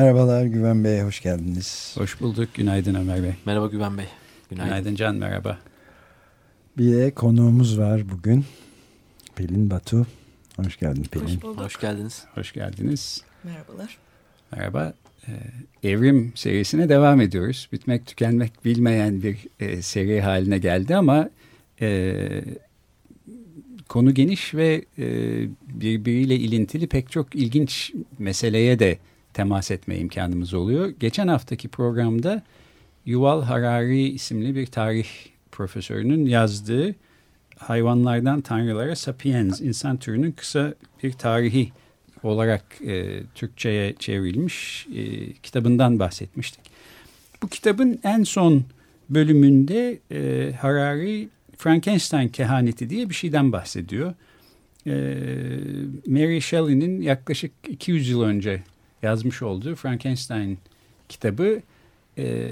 Merhabalar 0.00 0.46
Güven 0.46 0.84
Bey, 0.84 1.00
hoş 1.00 1.22
geldiniz. 1.22 1.94
Hoş 1.98 2.20
bulduk. 2.20 2.48
Günaydın 2.54 2.94
Ömer 2.94 3.22
Bey. 3.22 3.32
Merhaba 3.46 3.66
Güven 3.66 3.98
Bey. 3.98 4.04
Günaydın, 4.50 4.68
Günaydın 4.68 4.94
Can, 4.94 5.16
merhaba. 5.16 5.58
Bir 6.78 6.92
de 6.92 7.10
konuğumuz 7.10 7.78
var 7.78 8.08
bugün. 8.08 8.44
Pelin 9.36 9.70
Batu. 9.70 10.06
Hoş 10.56 10.78
geldin 10.78 11.02
Pelin. 11.02 11.26
Hoş, 11.26 11.42
bulduk. 11.42 11.64
hoş 11.64 11.80
geldiniz. 11.80 12.24
Hoş 12.34 12.52
geldiniz. 12.52 13.22
Merhabalar. 13.44 13.98
Merhaba. 14.52 14.94
Ee, 15.28 15.32
Evrim 15.90 16.32
serisine 16.34 16.88
devam 16.88 17.20
ediyoruz. 17.20 17.68
Bitmek 17.72 18.06
tükenmek 18.06 18.64
bilmeyen 18.64 19.22
bir 19.22 19.38
e, 19.60 19.82
seri 19.82 20.20
haline 20.20 20.58
geldi 20.58 20.96
ama 20.96 21.30
e, 21.80 22.14
konu 23.88 24.14
geniş 24.14 24.54
ve 24.54 24.84
e, 24.98 25.04
birbiriyle 25.62 26.36
ilintili 26.36 26.86
pek 26.86 27.10
çok 27.10 27.34
ilginç 27.34 27.92
meseleye 28.18 28.78
de 28.78 28.98
temas 29.34 29.70
etme 29.70 29.96
imkanımız 29.98 30.54
oluyor. 30.54 30.88
Geçen 31.00 31.28
haftaki 31.28 31.68
programda 31.68 32.42
Yuval 33.06 33.42
Harari 33.42 34.08
isimli 34.08 34.54
bir 34.54 34.66
tarih 34.66 35.06
profesörünün 35.52 36.26
yazdığı 36.26 36.94
Hayvanlardan 37.56 38.40
Tanrılara 38.40 38.96
Sapiens, 38.96 39.60
insan 39.60 39.96
türünün 39.96 40.32
kısa 40.32 40.74
bir 41.02 41.12
tarihi 41.12 41.72
olarak 42.22 42.64
e, 42.86 43.22
Türkçe'ye 43.34 43.94
çevrilmiş 43.98 44.86
e, 44.94 45.32
kitabından 45.32 45.98
bahsetmiştik. 45.98 46.60
Bu 47.42 47.48
kitabın 47.48 48.00
en 48.04 48.22
son 48.22 48.64
bölümünde 49.10 49.98
e, 50.10 50.52
Harari 50.52 51.28
Frankenstein 51.56 52.28
kehaneti 52.28 52.90
diye 52.90 53.08
bir 53.08 53.14
şeyden 53.14 53.52
bahsediyor. 53.52 54.14
E, 54.86 54.92
Mary 56.06 56.40
Shelley'nin 56.40 57.02
yaklaşık 57.02 57.52
200 57.68 58.08
yıl 58.08 58.22
önce 58.22 58.62
yazmış 59.02 59.42
olduğu 59.42 59.74
Frankenstein 59.74 60.58
kitabı 61.08 61.60
e, 62.18 62.48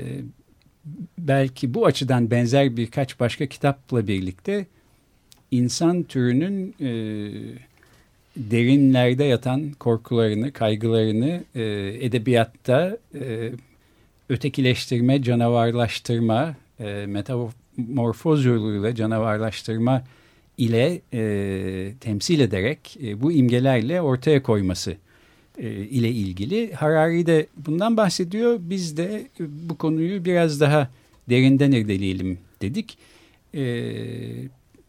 belki 1.18 1.74
bu 1.74 1.86
açıdan 1.86 2.30
benzer 2.30 2.76
birkaç 2.76 3.20
başka 3.20 3.46
kitapla 3.46 4.06
birlikte 4.06 4.66
insan 5.50 6.02
türünün 6.02 6.74
e, 6.80 6.90
derinlerde 8.36 9.24
yatan 9.24 9.72
korkularını, 9.72 10.52
kaygılarını 10.52 11.44
e, 11.54 11.62
edebiyatta 12.00 12.98
e, 13.14 13.52
ötekileştirme, 14.28 15.22
canavarlaştırma, 15.22 16.56
e, 16.80 17.06
metamorfoz 17.06 18.44
yoluyla 18.44 18.94
canavarlaştırma 18.94 20.04
ile 20.58 21.00
e, 21.12 21.92
temsil 22.00 22.40
ederek 22.40 22.96
e, 23.02 23.22
bu 23.22 23.32
imgelerle 23.32 24.00
ortaya 24.02 24.42
koyması 24.42 24.96
ile 25.66 26.10
ilgili. 26.10 26.72
Harari 26.72 27.26
de 27.26 27.46
bundan 27.56 27.96
bahsediyor. 27.96 28.58
Biz 28.60 28.96
de 28.96 29.26
bu 29.38 29.78
konuyu 29.78 30.24
biraz 30.24 30.60
daha 30.60 30.90
derinden 31.30 31.72
irdeleyelim 31.72 32.38
dedik. 32.62 32.98
E, 33.54 33.60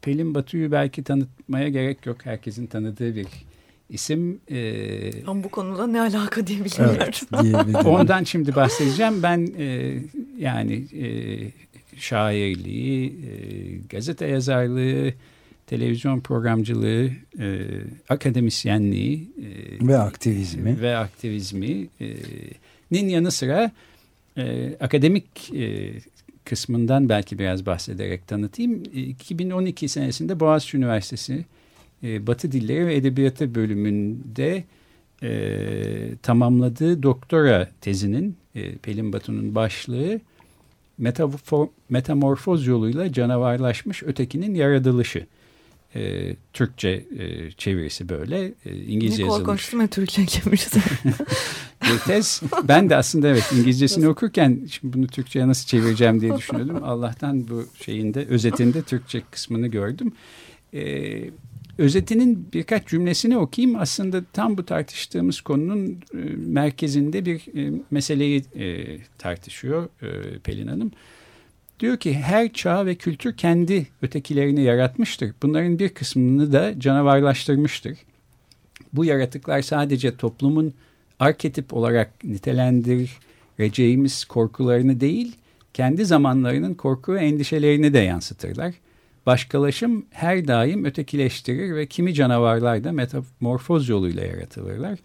Pelin 0.02 0.36
Batu'yu 0.36 0.72
belki 0.72 1.04
tanıtmaya 1.04 1.70
gerek 1.70 2.06
yok. 2.06 2.18
Herkesin 2.26 2.68
tanıdığı 2.68 3.16
bir 3.16 3.28
isim. 3.90 4.40
E, 4.52 5.12
Ama 5.28 5.44
bu 5.44 5.50
konuda 5.50 5.88
ne 5.88 6.02
alaka 6.02 6.48
diye 6.48 6.60
bilmiyorum. 6.66 6.98
Evet, 7.02 7.24
Ondan 7.86 8.24
şimdi 8.24 8.56
bahsedeceğim. 8.56 9.24
Ben 9.24 9.50
e, 9.58 9.98
yani 10.38 10.86
e, 11.00 11.06
şairliği, 12.00 13.08
e, 13.08 13.32
gazete 13.90 14.28
yazarlığı, 14.28 15.14
televizyon 15.70 16.20
programcılığı, 16.20 17.10
e, 17.40 17.68
akademisyenliği 18.10 19.32
e, 19.82 19.88
ve 19.88 19.98
aktivizmi 19.98 20.82
ve 20.82 20.98
aktivizminin 20.98 21.90
e, 22.92 23.12
yanı 23.12 23.32
sıra 23.32 23.72
e, 24.38 24.76
akademik 24.80 25.54
e, 25.54 25.94
kısmından 26.46 27.10
belki 27.10 27.40
biraz 27.40 27.66
bahsederek 27.66 28.28
tanıtayım. 28.28 28.84
2012 28.94 29.90
senesinde 29.90 30.40
Boğaziçi 30.40 30.78
Üniversitesi 30.78 31.46
e, 32.04 32.28
Batı 32.28 32.52
Dilleri 32.52 32.88
ve 32.88 32.96
Edebiyatı 32.96 33.56
bölümünde 33.56 34.64
e, 35.24 35.32
tamamladığı 36.22 37.04
doktora 37.04 37.68
tezinin 37.82 38.38
e, 38.56 38.76
Pelin 38.76 39.14
Batu'nun 39.14 39.56
başlığı 39.56 40.20
metamorfoz 41.90 42.68
yoluyla 42.68 43.14
canavarlaşmış 43.14 44.04
ötekinin 44.04 44.56
yaratılışı 44.56 45.26
e, 45.96 46.36
Türkçe 46.54 46.90
e, 46.90 47.52
çevirisi 47.52 48.10
böyle. 48.10 48.54
E, 48.66 48.76
İngilizce 48.76 49.24
ne 49.24 49.28
yazılmış. 49.28 49.46
Korkunç 49.46 49.74
değil 49.74 49.88
Türkçe 49.88 50.26
çevirisi? 50.26 50.80
tez. 52.06 52.42
Ben 52.68 52.90
de 52.90 52.96
aslında 52.96 53.28
evet 53.28 53.52
İngilizcesini 53.54 54.08
okurken 54.08 54.60
şimdi 54.72 54.98
bunu 54.98 55.08
Türkçe'ye 55.08 55.48
nasıl 55.48 55.68
çevireceğim 55.68 56.22
diye 56.22 56.38
düşünüyordum. 56.38 56.84
Allah'tan 56.84 57.48
bu 57.48 57.66
şeyinde 57.86 58.26
özetinde 58.26 58.82
Türkçe 58.82 59.22
kısmını 59.32 59.68
gördüm. 59.68 60.12
Ee, 60.74 61.30
özetinin 61.78 62.48
birkaç 62.54 62.88
cümlesini 62.88 63.38
okuyayım. 63.38 63.80
Aslında 63.80 64.24
tam 64.34 64.58
bu 64.58 64.66
tartıştığımız 64.66 65.42
konunun 65.42 65.88
e, 66.14 66.18
merkezinde 66.38 67.26
bir 67.26 67.58
e, 67.58 67.82
meseleyi 67.92 68.44
e, 68.56 68.98
tartışıyor 69.18 69.90
e, 70.02 70.40
Pelin 70.40 70.68
Hanım. 70.68 70.92
Diyor 71.80 71.98
ki 71.98 72.14
her 72.14 72.54
çağ 72.54 72.86
ve 72.86 72.96
kültür 72.96 73.38
kendi 73.38 73.88
ötekilerini 74.02 74.62
yaratmıştır. 74.62 75.34
Bunların 75.44 75.80
bir 75.80 75.90
kısmını 75.90 76.54
da 76.54 76.80
canavarlaştırmıştır. 76.80 77.98
Bu 78.94 79.06
yaratıklar 79.06 79.62
sadece 79.62 80.18
toplumun 80.18 80.74
arketip 81.20 81.74
olarak 81.74 82.24
nitelendireceğimiz 82.24 84.26
korkularını 84.26 85.00
değil, 85.00 85.36
kendi 85.74 86.06
zamanlarının 86.06 86.74
korku 86.74 87.14
ve 87.14 87.20
endişelerini 87.20 87.94
de 87.94 88.00
yansıtırlar. 88.00 88.74
Başkalaşım 89.26 90.06
her 90.12 90.48
daim 90.48 90.86
ötekileştirir 90.86 91.76
ve 91.76 91.86
kimi 91.86 92.14
canavarlar 92.14 92.84
da 92.84 92.92
metamorfoz 92.92 93.90
yoluyla 93.90 94.26
yaratılırlar. 94.26 95.00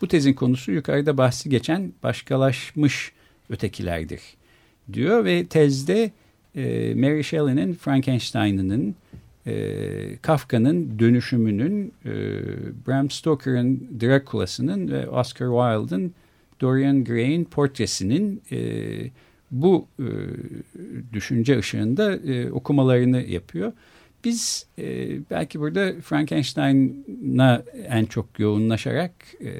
Bu 0.00 0.08
tezin 0.08 0.32
konusu 0.32 0.72
yukarıda 0.72 1.18
bahsi 1.18 1.50
geçen 1.50 1.92
başkalaşmış 2.02 3.12
ötekilerdir 3.50 4.20
diyor 4.92 5.24
ve 5.24 5.46
tezde 5.46 6.10
e, 6.56 6.94
Mary 6.94 7.22
Shelley'nin 7.22 7.74
Frankenstein'ının 7.74 8.94
e, 9.46 10.16
Kafka'nın 10.22 10.98
dönüşümünün, 10.98 11.92
e, 12.04 12.12
Bram 12.86 13.10
Stoker'ın 13.10 13.88
Dracula'sının 14.00 14.88
ve 14.88 15.08
Oscar 15.08 15.48
Wilde'ın 15.48 16.12
Dorian 16.60 17.04
Gray'in 17.04 17.44
portresinin 17.44 18.42
e, 18.52 18.60
bu 19.50 19.86
e, 19.98 20.06
düşünce 21.12 21.58
ışığında 21.58 22.16
e, 22.16 22.50
okumalarını 22.50 23.22
yapıyor. 23.22 23.72
Biz 24.24 24.66
e, 24.78 25.08
belki 25.30 25.60
burada 25.60 25.92
Frankenstein'a 26.02 27.62
en 27.88 28.04
çok 28.04 28.38
yoğunlaşarak 28.38 29.12
e, 29.44 29.50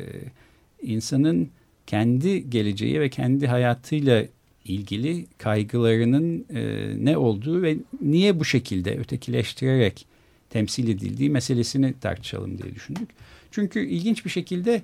insanın 0.82 1.48
kendi 1.86 2.50
geleceği 2.50 3.00
ve 3.00 3.08
kendi 3.08 3.46
hayatıyla 3.46 4.25
ilgili 4.64 5.26
kaygılarının 5.38 6.46
e, 6.54 6.90
ne 7.04 7.16
olduğu 7.16 7.62
ve 7.62 7.76
niye 8.00 8.40
bu 8.40 8.44
şekilde 8.44 8.98
ötekileştirerek 8.98 10.06
temsil 10.50 10.88
edildiği 10.88 11.30
meselesini 11.30 11.94
tartışalım 12.00 12.58
diye 12.58 12.74
düşündük. 12.74 13.08
Çünkü 13.50 13.80
ilginç 13.86 14.24
bir 14.24 14.30
şekilde 14.30 14.82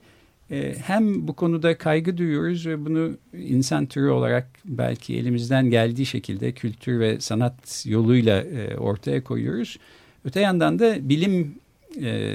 e, 0.50 0.74
hem 0.84 1.28
bu 1.28 1.32
konuda 1.32 1.78
kaygı 1.78 2.18
duyuyoruz 2.18 2.66
ve 2.66 2.84
bunu 2.84 3.16
insan 3.32 3.86
türü 3.86 4.08
olarak 4.08 4.48
belki 4.64 5.16
elimizden 5.16 5.70
geldiği 5.70 6.06
şekilde 6.06 6.52
kültür 6.52 7.00
ve 7.00 7.20
sanat 7.20 7.86
yoluyla 7.86 8.42
e, 8.42 8.76
ortaya 8.76 9.24
koyuyoruz. 9.24 9.78
Öte 10.24 10.40
yandan 10.40 10.78
da 10.78 11.08
bilim 11.08 11.54
e, 12.02 12.32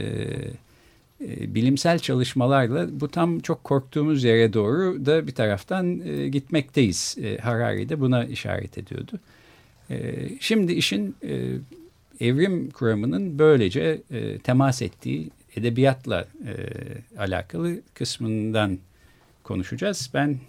bilimsel 1.28 2.00
çalışmalarla 2.00 3.00
bu 3.00 3.08
tam 3.08 3.40
çok 3.40 3.64
korktuğumuz 3.64 4.24
yere 4.24 4.54
doğru 4.54 5.06
da 5.06 5.28
bir 5.28 5.32
taraftan 5.32 6.00
e, 6.00 6.28
gitmekteyiz. 6.28 7.18
E, 7.24 7.38
Harari 7.38 7.90
de 7.90 8.00
buna 8.00 8.26
işaret 8.26 8.78
ediyordu. 8.78 9.20
E, 9.90 10.30
şimdi 10.40 10.74
işin 10.74 11.16
e, 11.24 11.48
evrim 12.20 12.70
kuramının 12.70 13.40
böylece 13.40 14.02
e, 14.12 14.38
temas 14.38 14.82
ettiği 14.82 15.30
edebiyatla 15.56 16.28
e, 16.46 16.54
alakalı 17.18 17.82
kısmından 17.94 18.80
konuşacağız. 19.44 20.10
Ben 20.14 20.40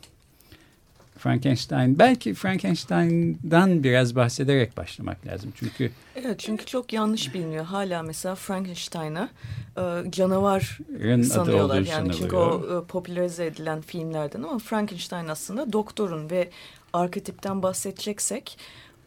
Frankenstein, 1.22 1.98
belki 1.98 2.34
Frankenstein'dan 2.34 3.84
biraz 3.84 4.16
bahsederek 4.16 4.76
başlamak 4.76 5.26
lazım. 5.26 5.52
Çünkü 5.56 5.90
Evet 6.16 6.38
çünkü 6.38 6.66
çok 6.66 6.92
yanlış 6.92 7.34
biliniyor. 7.34 7.64
Hala 7.64 8.02
mesela 8.02 8.34
Frankenstein'a 8.34 9.28
e, 9.76 10.10
canavar 10.10 10.78
Rın 11.02 11.22
sanıyorlar. 11.22 11.80
Yani 11.80 12.12
çünkü 12.12 12.30
sanılıyor. 12.30 12.80
o 12.80 12.82
e, 12.82 12.86
popülerize 12.86 13.46
edilen 13.46 13.80
filmlerden 13.80 14.42
ama 14.42 14.58
Frankenstein 14.58 15.28
aslında 15.28 15.72
doktorun 15.72 16.30
ve 16.30 16.50
arketipten 16.92 17.62
bahsedeceksek 17.62 18.58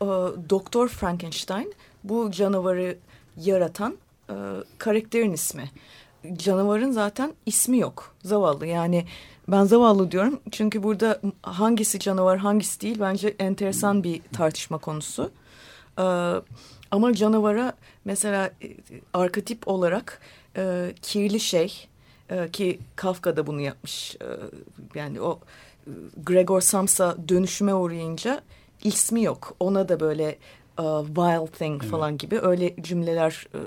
e, 0.02 0.06
Doktor 0.50 0.88
Frankenstein 0.88 1.74
bu 2.04 2.32
canavarı 2.32 2.98
yaratan 3.38 3.98
e, 4.30 4.34
karakterin 4.78 5.34
ismi. 5.34 5.72
Canavarın 6.38 6.92
zaten 6.92 7.34
ismi 7.46 7.80
yok. 7.80 8.16
Zavallı 8.24 8.66
yani 8.66 9.06
ben 9.48 9.64
zavallı 9.64 10.12
diyorum 10.12 10.40
çünkü 10.52 10.84
burada 10.84 11.22
hangisi 11.42 12.00
canavar 12.00 12.38
hangisi 12.38 12.82
değil 12.82 12.98
bence 13.00 13.36
enteresan 13.40 14.04
bir 14.04 14.22
tartışma 14.34 14.78
konusu. 14.78 15.32
Ee, 16.00 16.34
ama 16.92 17.14
canavara 17.14 17.74
mesela 18.06 18.52
e, 18.64 18.78
arketip 19.14 19.68
olarak 19.68 20.22
e, 20.58 20.94
kirli 21.02 21.40
şey 21.40 21.88
e, 22.30 22.52
ki 22.52 22.80
Kafka 22.96 23.38
da 23.38 23.48
bunu 23.48 23.62
yapmış. 23.62 24.16
E, 24.16 24.28
yani 24.96 25.22
o 25.22 25.40
e, 25.88 25.92
Gregor 26.24 26.62
Samsa 26.62 27.18
dönüşüme 27.30 27.74
uğrayınca 27.74 28.42
ismi 28.84 29.24
yok. 29.24 29.56
Ona 29.60 29.90
da 29.90 30.00
böyle 30.00 30.38
e, 30.80 30.84
vile 30.84 31.48
thing 31.48 31.84
falan 31.84 32.18
gibi 32.18 32.40
öyle 32.40 32.76
cümleler 32.82 33.48
e, 33.54 33.60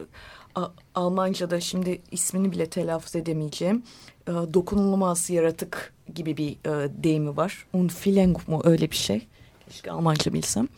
Almanca'da 0.94 1.60
şimdi 1.60 2.02
ismini 2.10 2.52
bile 2.52 2.66
telaffuz 2.66 3.16
edemeyeceğim. 3.16 3.82
E, 4.28 4.32
dokunulmaz 4.32 5.30
yaratık 5.30 5.94
gibi 6.14 6.36
bir 6.36 6.50
e, 6.50 6.90
deyimi 7.02 7.36
var. 7.36 7.66
Unfileng 7.72 8.48
mu 8.48 8.60
öyle 8.64 8.90
bir 8.90 8.96
şey. 8.96 9.26
Keşke 9.68 9.90
Almanca 9.90 10.32
bilsem. 10.32 10.68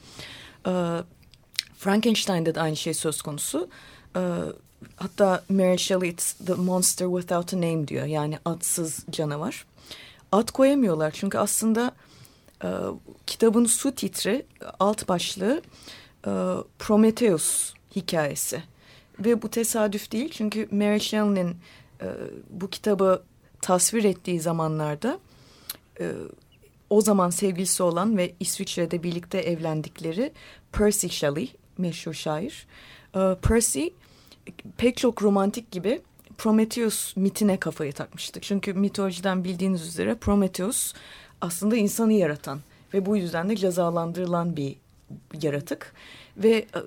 E, 0.67 0.73
Frankenstein'de 1.79 2.55
de 2.55 2.61
aynı 2.61 2.77
şey 2.77 2.95
söz 2.95 3.23
konusu. 3.23 3.69
E, 4.17 4.21
hatta 4.97 5.45
Mary 5.49 5.79
Shelley 5.79 6.17
the 6.47 6.55
monster 6.55 7.07
without 7.07 7.55
a 7.55 7.57
name 7.57 7.89
diyor. 7.89 8.07
Yani 8.07 8.39
adsız 8.45 9.05
canavar. 9.11 9.67
Ad 10.33 10.51
koyamıyorlar 10.53 11.11
çünkü 11.11 11.39
aslında 11.39 11.93
e, 12.65 12.69
kitabın 13.27 13.65
su 13.65 13.95
titri 13.95 14.47
alt 14.79 15.09
başlığı 15.09 15.63
e, 16.27 16.31
Prometheus 16.79 17.75
hikayesi. 17.97 18.63
Ve 19.21 19.43
bu 19.43 19.51
tesadüf 19.51 20.13
değil 20.13 20.29
çünkü 20.33 20.69
Mary 20.71 21.01
Shelley'nin 21.01 21.57
e, 22.03 22.07
bu 22.51 22.71
kitabı 22.71 23.23
tasvir 23.61 24.05
ettiği 24.05 24.41
zamanlarda 24.41 25.19
e, 26.01 26.13
o 26.91 27.01
zaman 27.01 27.31
sevgilisi 27.31 27.83
olan 27.83 28.17
ve 28.17 28.35
İsviçre'de 28.41 29.03
birlikte 29.03 29.39
evlendikleri 29.39 30.33
Percy 30.73 31.07
Shelley 31.07 31.53
meşhur 31.79 32.15
şair. 32.15 32.67
E, 33.17 33.37
Percy 33.43 33.87
pek 34.77 34.97
çok 34.97 35.23
romantik 35.23 35.71
gibi 35.71 36.01
Prometheus 36.39 37.17
mitine 37.17 37.57
kafayı 37.57 37.93
takmıştı. 37.93 38.41
Çünkü 38.41 38.75
mitolojiden 38.75 39.45
bildiğiniz 39.45 39.87
üzere 39.87 40.15
Prometheus 40.15 40.95
aslında 41.41 41.77
insanı 41.77 42.13
yaratan 42.13 42.61
ve 42.95 43.07
bu 43.07 43.17
yüzden 43.17 43.49
de 43.49 43.57
cezalandırılan 43.57 44.57
bir 44.57 44.77
yaratık. 45.43 45.93
Ve 46.37 46.51
e, 46.51 46.81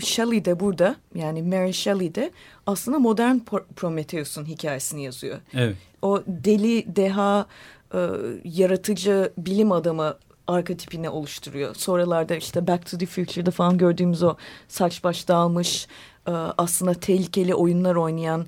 Shelley 0.00 0.44
de 0.44 0.60
burada 0.60 0.96
yani 1.14 1.42
Mary 1.42 1.72
Shelley 1.72 2.14
de 2.14 2.30
aslında 2.66 2.98
modern 2.98 3.38
Prometheus'un 3.76 4.44
hikayesini 4.44 5.04
yazıyor. 5.04 5.38
Evet. 5.54 5.76
O 6.02 6.22
deli, 6.26 6.96
deha, 6.96 7.46
e, 7.94 7.98
yaratıcı 8.44 9.32
bilim 9.38 9.72
adamı 9.72 10.16
arketipini 10.46 11.08
oluşturuyor. 11.08 11.74
Sonralarda 11.74 12.36
işte 12.36 12.66
Back 12.66 12.90
to 12.90 12.98
the 12.98 13.06
Future'da 13.06 13.50
falan 13.50 13.78
gördüğümüz 13.78 14.22
o 14.22 14.36
saç 14.68 15.04
baş 15.04 15.28
dağılmış, 15.28 15.86
e, 16.26 16.30
aslında 16.30 16.94
tehlikeli 16.94 17.54
oyunlar 17.54 17.94
oynayan 17.94 18.46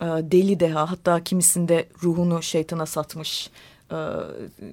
e, 0.00 0.04
deli 0.04 0.60
deha 0.60 0.90
hatta 0.90 1.24
kimisinde 1.24 1.88
ruhunu 2.02 2.42
şeytana 2.42 2.86
satmış, 2.86 3.50
e, 3.90 3.96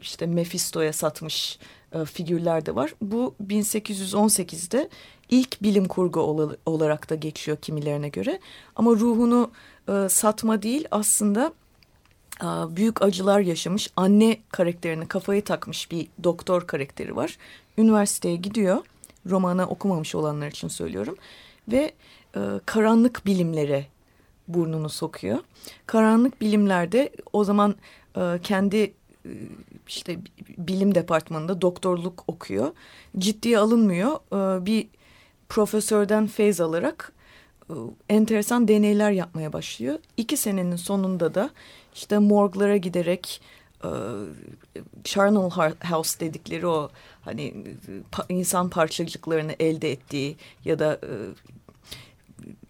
işte 0.01 0.25
Mephisto'ya 0.25 0.93
satmış 0.93 1.59
e, 1.93 2.05
figürler 2.05 2.65
de 2.65 2.75
var. 2.75 2.93
Bu 3.01 3.35
1818'de 3.47 4.89
ilk 5.29 5.63
bilim 5.63 5.87
kurgu 5.87 6.19
ol 6.19 6.53
olarak 6.65 7.09
da 7.09 7.15
geçiyor 7.15 7.57
kimilerine 7.57 8.09
göre. 8.09 8.39
Ama 8.75 8.91
ruhunu 8.91 9.51
e, 9.89 10.09
satma 10.09 10.61
değil 10.61 10.87
aslında 10.91 11.53
e, 12.41 12.45
büyük 12.45 13.01
acılar 13.01 13.39
yaşamış 13.39 13.89
anne 13.95 14.37
karakterini 14.51 15.07
kafayı 15.07 15.43
takmış 15.43 15.91
bir 15.91 16.07
doktor 16.23 16.67
karakteri 16.67 17.15
var. 17.15 17.37
Üniversiteye 17.77 18.35
gidiyor. 18.35 18.77
Romanı 19.29 19.67
okumamış 19.67 20.15
olanlar 20.15 20.47
için 20.47 20.67
söylüyorum. 20.67 21.15
Ve 21.67 21.91
e, 22.35 22.39
karanlık 22.65 23.25
bilimlere 23.25 23.85
burnunu 24.47 24.89
sokuyor. 24.89 25.39
Karanlık 25.85 26.41
bilimlerde 26.41 27.09
o 27.33 27.43
zaman 27.43 27.75
kendi 28.43 28.93
işte 29.87 30.17
bilim 30.57 30.95
departmanında 30.95 31.61
doktorluk 31.61 32.23
okuyor. 32.27 32.71
Ciddiye 33.17 33.59
alınmıyor. 33.59 34.19
Bir 34.65 34.87
profesörden 35.49 36.27
feyz 36.27 36.61
alarak 36.61 37.11
e, 37.69 37.73
enteresan 38.09 38.67
deneyler 38.67 39.11
yapmaya 39.11 39.53
başlıyor. 39.53 39.99
İki 40.17 40.37
senenin 40.37 40.75
sonunda 40.75 41.33
da 41.35 41.49
işte 41.93 42.17
morglara 42.17 42.77
giderek 42.77 43.41
e, 43.83 43.89
Charnel 45.03 45.73
House 45.89 46.19
dedikleri 46.19 46.67
o 46.67 46.89
hani 47.21 47.53
insan 48.29 48.69
parçacıklarını 48.69 49.55
elde 49.59 49.91
ettiği 49.91 50.35
ya 50.65 50.79
da 50.79 50.93
e, 50.93 51.11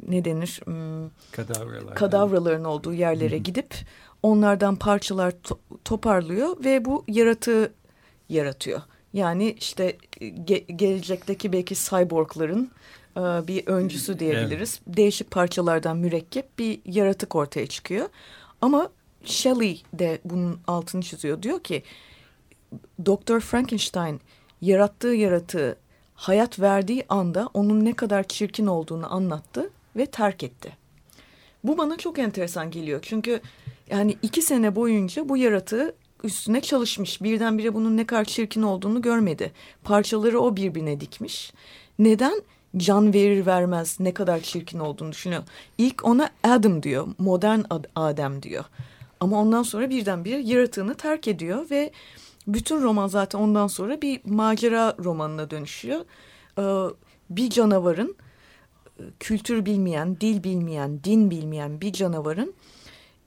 ne 0.07 0.25
denir? 0.25 0.61
Hmm, 0.63 1.09
Kadavralar. 1.31 1.95
Kadavraların 1.95 2.65
olduğu 2.65 2.93
yerlere 2.93 3.37
gidip 3.37 3.75
onlardan 4.23 4.75
parçalar 4.75 5.33
to 5.43 5.59
toparlıyor 5.85 6.63
ve 6.63 6.85
bu 6.85 7.03
yaratığı 7.07 7.73
yaratıyor. 8.29 8.81
Yani 9.13 9.55
işte 9.59 9.97
ge 10.43 10.57
gelecekteki 10.57 11.53
belki 11.53 11.75
cyborgların 11.75 12.71
e, 13.17 13.19
bir 13.19 13.67
öncüsü 13.67 14.19
diyebiliriz. 14.19 14.79
Evet. 14.87 14.97
Değişik 14.97 15.31
parçalardan 15.31 15.97
mürekkep 15.97 16.59
bir 16.59 16.79
yaratık 16.85 17.35
ortaya 17.35 17.67
çıkıyor. 17.67 18.09
Ama 18.61 18.89
Shelley 19.23 19.81
de 19.93 20.19
bunun 20.25 20.59
altını 20.67 21.01
çiziyor. 21.01 21.43
Diyor 21.43 21.63
ki 21.63 21.83
Doktor 23.05 23.39
Frankenstein 23.39 24.21
yarattığı 24.61 25.07
yaratığı 25.07 25.77
hayat 26.15 26.59
verdiği 26.59 27.05
anda 27.09 27.49
onun 27.53 27.85
ne 27.85 27.93
kadar 27.93 28.23
çirkin 28.23 28.67
olduğunu 28.67 29.13
anlattı 29.13 29.69
ve 29.95 30.05
terk 30.05 30.43
etti. 30.43 30.77
Bu 31.63 31.77
bana 31.77 31.97
çok 31.97 32.19
enteresan 32.19 32.71
geliyor. 32.71 32.99
Çünkü 33.01 33.41
yani 33.89 34.17
iki 34.21 34.41
sene 34.41 34.75
boyunca 34.75 35.29
bu 35.29 35.37
yaratığı 35.37 35.95
üstüne 36.23 36.61
çalışmış. 36.61 37.21
Birdenbire 37.21 37.73
bunun 37.73 37.97
ne 37.97 38.05
kadar 38.05 38.25
çirkin 38.25 38.61
olduğunu 38.61 39.01
görmedi. 39.01 39.51
Parçaları 39.83 40.39
o 40.39 40.55
birbirine 40.55 40.99
dikmiş. 40.99 41.53
Neden? 41.99 42.41
Can 42.77 43.13
verir 43.13 43.45
vermez 43.45 43.99
ne 43.99 44.13
kadar 44.13 44.39
çirkin 44.39 44.79
olduğunu 44.79 45.11
düşünüyor. 45.11 45.43
İlk 45.77 46.05
ona 46.05 46.29
Adam 46.43 46.83
diyor. 46.83 47.07
Modern 47.17 47.59
Adem 47.95 48.43
diyor. 48.43 48.63
Ama 49.19 49.41
ondan 49.41 49.63
sonra 49.63 49.89
birdenbire 49.89 50.37
yaratığını 50.37 50.95
terk 50.95 51.27
ediyor 51.27 51.69
ve 51.71 51.91
bütün 52.47 52.81
roman 52.81 53.07
zaten 53.07 53.39
ondan 53.39 53.67
sonra 53.67 54.01
bir 54.01 54.21
macera 54.25 54.95
romanına 54.99 55.49
dönüşüyor. 55.49 56.05
Ee, 56.59 56.93
bir 57.29 57.49
canavarın 57.49 58.15
kültür 59.19 59.65
bilmeyen, 59.65 60.17
dil 60.21 60.43
bilmeyen, 60.43 61.03
din 61.03 61.31
bilmeyen 61.31 61.81
bir 61.81 61.93
canavarın 61.93 62.53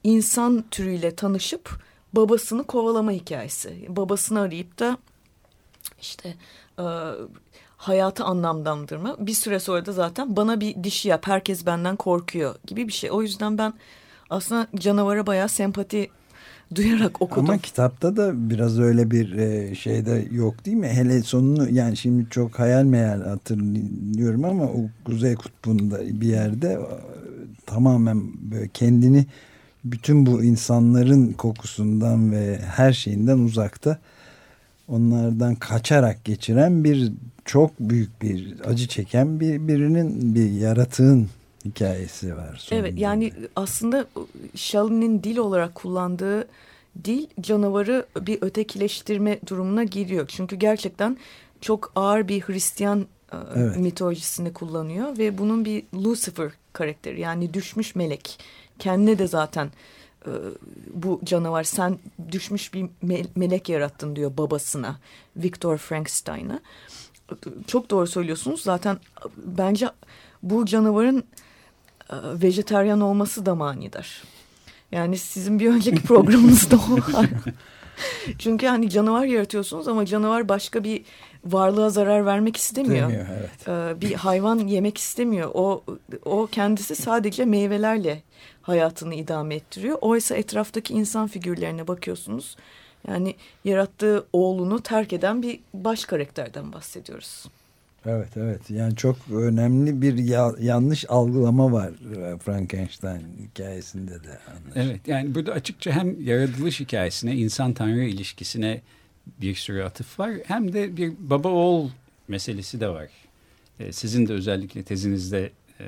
insan 0.04 0.64
türüyle 0.70 1.14
tanışıp 1.14 1.70
babasını 2.12 2.64
kovalama 2.64 3.10
hikayesi. 3.10 3.86
Babasını 3.88 4.40
arayıp 4.40 4.78
da 4.78 4.98
işte 6.00 6.34
e, 6.78 6.84
hayatı 7.76 8.24
anlamlandırma. 8.24 9.16
Bir 9.18 9.34
süre 9.34 9.60
sonra 9.60 9.86
da 9.86 9.92
zaten 9.92 10.36
bana 10.36 10.60
bir 10.60 10.84
dişi 10.84 11.08
yap, 11.08 11.26
herkes 11.26 11.66
benden 11.66 11.96
korkuyor 11.96 12.54
gibi 12.66 12.88
bir 12.88 12.92
şey. 12.92 13.10
O 13.10 13.22
yüzden 13.22 13.58
ben 13.58 13.74
aslında 14.30 14.66
canavara 14.74 15.26
bayağı 15.26 15.48
sempati 15.48 16.08
duyarak 16.74 17.22
okudum. 17.22 17.50
Ama 17.50 17.58
kitapta 17.58 18.16
da 18.16 18.50
biraz 18.50 18.80
öyle 18.80 19.10
bir 19.10 19.74
şey 19.74 20.06
de 20.06 20.28
yok 20.30 20.64
değil 20.64 20.76
mi? 20.76 20.88
Hele 20.88 21.22
sonunu 21.22 21.70
yani 21.70 21.96
şimdi 21.96 22.30
çok 22.30 22.58
hayal 22.58 22.84
meyal 22.84 23.22
hatırlıyorum 23.22 24.44
ama 24.44 24.64
o 24.64 24.76
Kuzey 25.04 25.34
Kutbu'nda 25.34 26.20
bir 26.20 26.28
yerde 26.28 26.78
tamamen 27.66 28.50
böyle 28.50 28.68
kendini 28.68 29.26
bütün 29.84 30.26
bu 30.26 30.44
insanların 30.44 31.32
kokusundan 31.32 32.32
ve 32.32 32.58
her 32.58 32.92
şeyinden 32.92 33.38
uzakta 33.38 33.98
onlardan 34.88 35.54
kaçarak 35.54 36.24
geçiren 36.24 36.84
bir 36.84 37.12
çok 37.44 37.80
büyük 37.80 38.22
bir 38.22 38.54
acı 38.64 38.88
çeken 38.88 39.40
bir 39.40 39.68
birinin 39.68 40.34
bir 40.34 40.50
yaratığın 40.50 41.28
hikayesi 41.64 42.36
var. 42.36 42.68
Evet 42.70 42.98
yani 42.98 43.32
aslında 43.56 44.06
Shelley'nin 44.54 45.22
dil 45.22 45.36
olarak 45.36 45.74
kullandığı 45.74 46.48
dil 47.04 47.26
canavarı 47.40 48.06
bir 48.20 48.38
ötekileştirme 48.42 49.38
durumuna 49.48 49.84
giriyor. 49.84 50.26
Çünkü 50.28 50.56
gerçekten 50.56 51.16
çok 51.60 51.92
ağır 51.96 52.28
bir 52.28 52.40
Hristiyan 52.40 53.06
e, 53.32 53.36
evet. 53.54 53.76
mitolojisini 53.76 54.52
kullanıyor 54.52 55.18
ve 55.18 55.38
bunun 55.38 55.64
bir 55.64 55.82
Lucifer 55.94 56.52
karakteri 56.72 57.20
yani 57.20 57.54
düşmüş 57.54 57.94
melek. 57.94 58.38
Kendine 58.78 59.18
de 59.18 59.26
zaten 59.26 59.70
e, 60.26 60.30
bu 60.94 61.20
canavar 61.24 61.64
sen 61.64 61.98
düşmüş 62.32 62.74
bir 62.74 62.86
melek 63.36 63.68
yarattın 63.68 64.16
diyor 64.16 64.36
babasına 64.36 64.96
Victor 65.36 65.78
Frankenstein'a. 65.78 66.60
Çok 67.66 67.90
doğru 67.90 68.06
söylüyorsunuz 68.06 68.62
zaten 68.62 68.98
bence 69.36 69.88
bu 70.42 70.66
canavarın 70.66 71.24
e, 72.10 72.16
vejeteryan 72.42 73.00
olması 73.00 73.46
da 73.46 73.54
manidar. 73.54 74.22
Yani 74.92 75.18
sizin 75.18 75.58
bir 75.58 75.70
önceki 75.70 76.02
programınızda 76.06 76.76
o. 76.76 76.98
Çünkü 78.38 78.66
hani 78.66 78.90
canavar 78.90 79.24
yaratıyorsunuz 79.24 79.88
ama 79.88 80.06
canavar 80.06 80.48
başka 80.48 80.84
bir 80.84 81.04
varlığa 81.44 81.90
zarar 81.90 82.26
vermek 82.26 82.56
istemiyor. 82.56 83.08
Demiyor, 83.10 83.26
evet. 83.38 83.68
Ee, 83.68 84.00
bir 84.00 84.14
hayvan 84.14 84.58
yemek 84.58 84.98
istemiyor. 84.98 85.50
O 85.54 85.84
o 86.24 86.46
kendisi 86.46 86.96
sadece 86.96 87.44
meyvelerle 87.44 88.22
hayatını 88.62 89.14
idame 89.14 89.54
ettiriyor. 89.54 89.98
Oysa 90.00 90.34
etraftaki 90.34 90.94
insan 90.94 91.26
figürlerine 91.28 91.88
bakıyorsunuz. 91.88 92.56
Yani 93.08 93.34
yarattığı 93.64 94.26
oğlunu 94.32 94.82
terk 94.82 95.12
eden 95.12 95.42
bir 95.42 95.60
baş 95.74 96.04
karakterden 96.04 96.72
bahsediyoruz. 96.72 97.46
Evet 98.06 98.36
evet 98.36 98.70
yani 98.70 98.96
çok 98.96 99.16
önemli 99.32 100.02
bir 100.02 100.18
ya, 100.18 100.52
yanlış 100.60 101.04
algılama 101.08 101.72
var 101.72 101.90
e, 102.16 102.38
Frankenstein 102.38 103.22
hikayesinde 103.40 104.24
de. 104.24 104.38
Anlaşılan. 104.50 104.86
Evet 104.86 105.08
yani 105.08 105.34
burada 105.34 105.52
açıkça 105.52 105.90
hem 105.92 106.20
yaratılış 106.24 106.80
hikayesine 106.80 107.34
insan 107.34 107.72
tanrı 107.72 108.04
ilişkisine 108.04 108.80
bir 109.40 109.54
sürü 109.54 109.82
atıf 109.82 110.20
var 110.20 110.32
hem 110.44 110.72
de 110.72 110.96
bir 110.96 111.12
baba 111.18 111.48
oğul 111.48 111.90
meselesi 112.28 112.80
de 112.80 112.88
var. 112.88 113.08
Ee, 113.80 113.92
sizin 113.92 114.28
de 114.28 114.32
özellikle 114.32 114.82
tezinizde 114.82 115.50
e, 115.80 115.84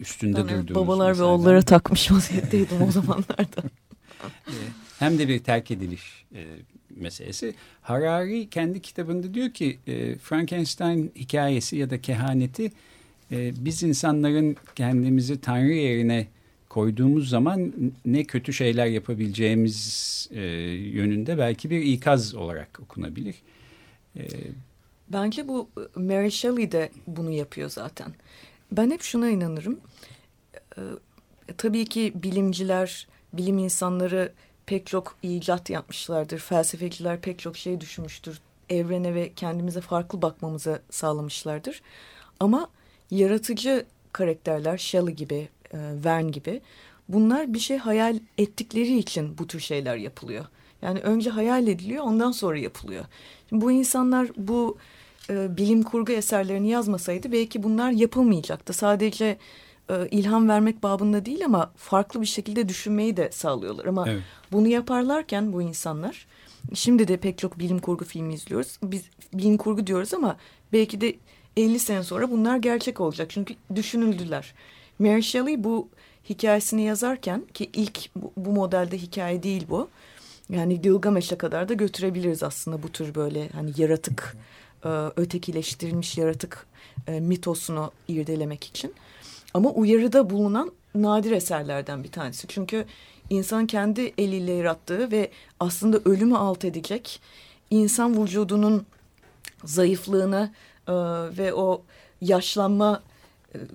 üstünde 0.00 0.48
ben 0.48 0.48
durduğunuz. 0.48 0.74
Babalar 0.74 1.18
ve 1.18 1.22
oğullara 1.22 1.62
takmış 1.62 2.12
vaziyetteydim 2.12 2.82
o 2.82 2.90
zamanlarda. 2.90 3.62
Ee, 4.48 4.52
hem 4.98 5.18
de 5.18 5.28
bir 5.28 5.38
terk 5.38 5.70
ediliş 5.70 6.24
e, 6.34 6.44
meselesi. 6.96 7.54
Harari 7.82 8.50
kendi 8.50 8.82
kitabında 8.82 9.34
diyor 9.34 9.50
ki 9.50 9.78
e, 9.86 10.16
Frankenstein 10.16 11.12
hikayesi 11.16 11.76
ya 11.76 11.90
da 11.90 12.00
kehaneti 12.00 12.72
e, 13.32 13.52
biz 13.56 13.82
insanların 13.82 14.56
kendimizi 14.74 15.40
Tanrı 15.40 15.72
yerine 15.72 16.26
koyduğumuz 16.74 17.28
zaman 17.28 17.72
ne 18.04 18.24
kötü 18.24 18.52
şeyler 18.52 18.86
yapabileceğimiz 18.86 20.28
e, 20.32 20.42
yönünde 20.98 21.38
belki 21.38 21.70
bir 21.70 21.80
ikaz 21.82 22.34
olarak 22.34 22.80
okunabilir. 22.82 23.34
E, 24.16 24.22
Bence 25.08 25.48
bu 25.48 25.68
Mary 25.94 26.30
Shelley 26.30 26.72
de 26.72 26.90
bunu 27.06 27.30
yapıyor 27.30 27.70
zaten. 27.70 28.14
Ben 28.72 28.90
hep 28.90 29.02
şuna 29.02 29.28
inanırım. 29.30 29.80
E, 30.54 30.80
tabii 31.58 31.84
ki 31.86 32.12
bilimciler, 32.14 33.06
bilim 33.32 33.58
insanları 33.58 34.32
pek 34.66 34.86
çok 34.86 35.16
icat 35.22 35.70
yapmışlardır. 35.70 36.38
Felsefeciler 36.38 37.20
pek 37.20 37.38
çok 37.38 37.56
şey 37.56 37.80
düşünmüştür. 37.80 38.40
Evrene 38.70 39.14
ve 39.14 39.32
kendimize 39.36 39.80
farklı 39.80 40.22
bakmamızı 40.22 40.82
sağlamışlardır. 40.90 41.82
Ama 42.40 42.70
yaratıcı 43.10 43.84
karakterler 44.12 44.78
Shelley 44.78 45.14
gibi, 45.14 45.48
e, 45.74 46.04
Verne 46.04 46.30
gibi 46.30 46.60
bunlar 47.08 47.54
bir 47.54 47.58
şey 47.58 47.76
hayal 47.76 48.18
ettikleri 48.38 48.98
için 48.98 49.38
bu 49.38 49.46
tür 49.46 49.60
şeyler 49.60 49.96
yapılıyor. 49.96 50.44
Yani 50.82 51.00
önce 51.00 51.30
hayal 51.30 51.68
ediliyor 51.68 52.04
ondan 52.04 52.32
sonra 52.32 52.58
yapılıyor. 52.58 53.04
Şimdi 53.48 53.64
bu 53.64 53.72
insanlar 53.72 54.28
bu 54.36 54.78
e, 55.30 55.56
bilim 55.56 55.82
kurgu 55.82 56.12
eserlerini 56.12 56.68
yazmasaydı 56.68 57.32
belki 57.32 57.62
bunlar 57.62 57.90
yapılmayacaktı. 57.90 58.72
Sadece 58.72 59.38
e, 59.90 60.08
ilham 60.10 60.48
vermek 60.48 60.82
babında 60.82 61.24
değil 61.24 61.44
ama 61.44 61.72
farklı 61.76 62.20
bir 62.20 62.26
şekilde 62.26 62.68
düşünmeyi 62.68 63.16
de 63.16 63.30
sağlıyorlar. 63.32 63.84
Ama 63.84 64.08
evet. 64.08 64.22
bunu 64.52 64.68
yaparlarken 64.68 65.52
bu 65.52 65.62
insanlar 65.62 66.26
şimdi 66.74 67.08
de 67.08 67.16
pek 67.16 67.38
çok 67.38 67.58
bilim 67.58 67.78
kurgu 67.78 68.04
filmi 68.04 68.34
izliyoruz. 68.34 68.78
Biz 68.82 69.04
bilim 69.32 69.56
kurgu 69.56 69.86
diyoruz 69.86 70.14
ama 70.14 70.36
belki 70.72 71.00
de 71.00 71.14
50 71.56 71.78
sene 71.78 72.02
sonra 72.02 72.30
bunlar 72.30 72.56
gerçek 72.56 73.00
olacak. 73.00 73.30
Çünkü 73.30 73.54
düşünüldüler. 73.74 74.54
Mary 74.98 75.22
Shelley 75.22 75.64
bu 75.64 75.88
hikayesini 76.28 76.82
yazarken 76.82 77.42
ki 77.54 77.70
ilk 77.72 78.14
bu, 78.16 78.32
bu 78.36 78.50
modelde 78.50 78.98
hikaye 78.98 79.42
değil 79.42 79.66
bu. 79.68 79.88
Yani 80.50 80.80
Gilgamesh'e 80.80 81.38
kadar 81.38 81.68
da 81.68 81.74
götürebiliriz 81.74 82.42
aslında 82.42 82.82
bu 82.82 82.92
tür 82.92 83.14
böyle 83.14 83.48
hani 83.48 83.72
yaratık, 83.76 84.36
e, 84.84 84.88
ötekileştirilmiş 85.16 86.18
yaratık 86.18 86.66
e, 87.06 87.20
mitosunu 87.20 87.92
irdelemek 88.08 88.64
için. 88.64 88.94
Ama 89.54 89.70
uyarıda 89.70 90.30
bulunan 90.30 90.72
nadir 90.94 91.30
eserlerden 91.32 92.04
bir 92.04 92.12
tanesi. 92.12 92.46
Çünkü 92.48 92.84
insan 93.30 93.66
kendi 93.66 94.14
eliyle 94.18 94.52
yarattığı 94.52 95.10
ve 95.10 95.30
aslında 95.60 95.98
ölümü 96.04 96.36
alt 96.36 96.64
edecek 96.64 97.20
insan 97.70 98.22
vücudunun 98.22 98.86
zayıflığını 99.64 100.52
e, 100.88 100.92
ve 101.38 101.54
o 101.54 101.82
yaşlanma 102.20 103.02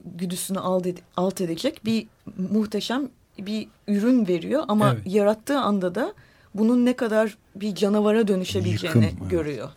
güdüsünü 0.05 0.59
alt, 0.59 0.87
ed 0.87 0.97
alt 1.17 1.41
edecek 1.41 1.85
bir 1.85 2.07
muhteşem 2.51 3.09
bir 3.39 3.67
ürün 3.87 4.27
veriyor. 4.27 4.63
Ama 4.67 4.93
evet. 4.93 5.01
yarattığı 5.05 5.59
anda 5.59 5.95
da 5.95 6.13
bunun 6.55 6.85
ne 6.85 6.95
kadar 6.95 7.37
bir 7.55 7.75
canavara 7.75 8.27
dönüşebileceğini 8.27 9.05
Yıkım, 9.05 9.29
görüyor. 9.29 9.69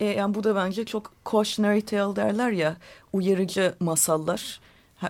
E, 0.00 0.04
yani 0.04 0.34
bu 0.34 0.44
da 0.44 0.56
bence 0.56 0.84
çok 0.84 1.12
cautionary 1.32 1.80
tale 1.80 2.16
derler 2.16 2.50
ya 2.50 2.76
uyarıcı 3.12 3.74
masallar 3.80 4.60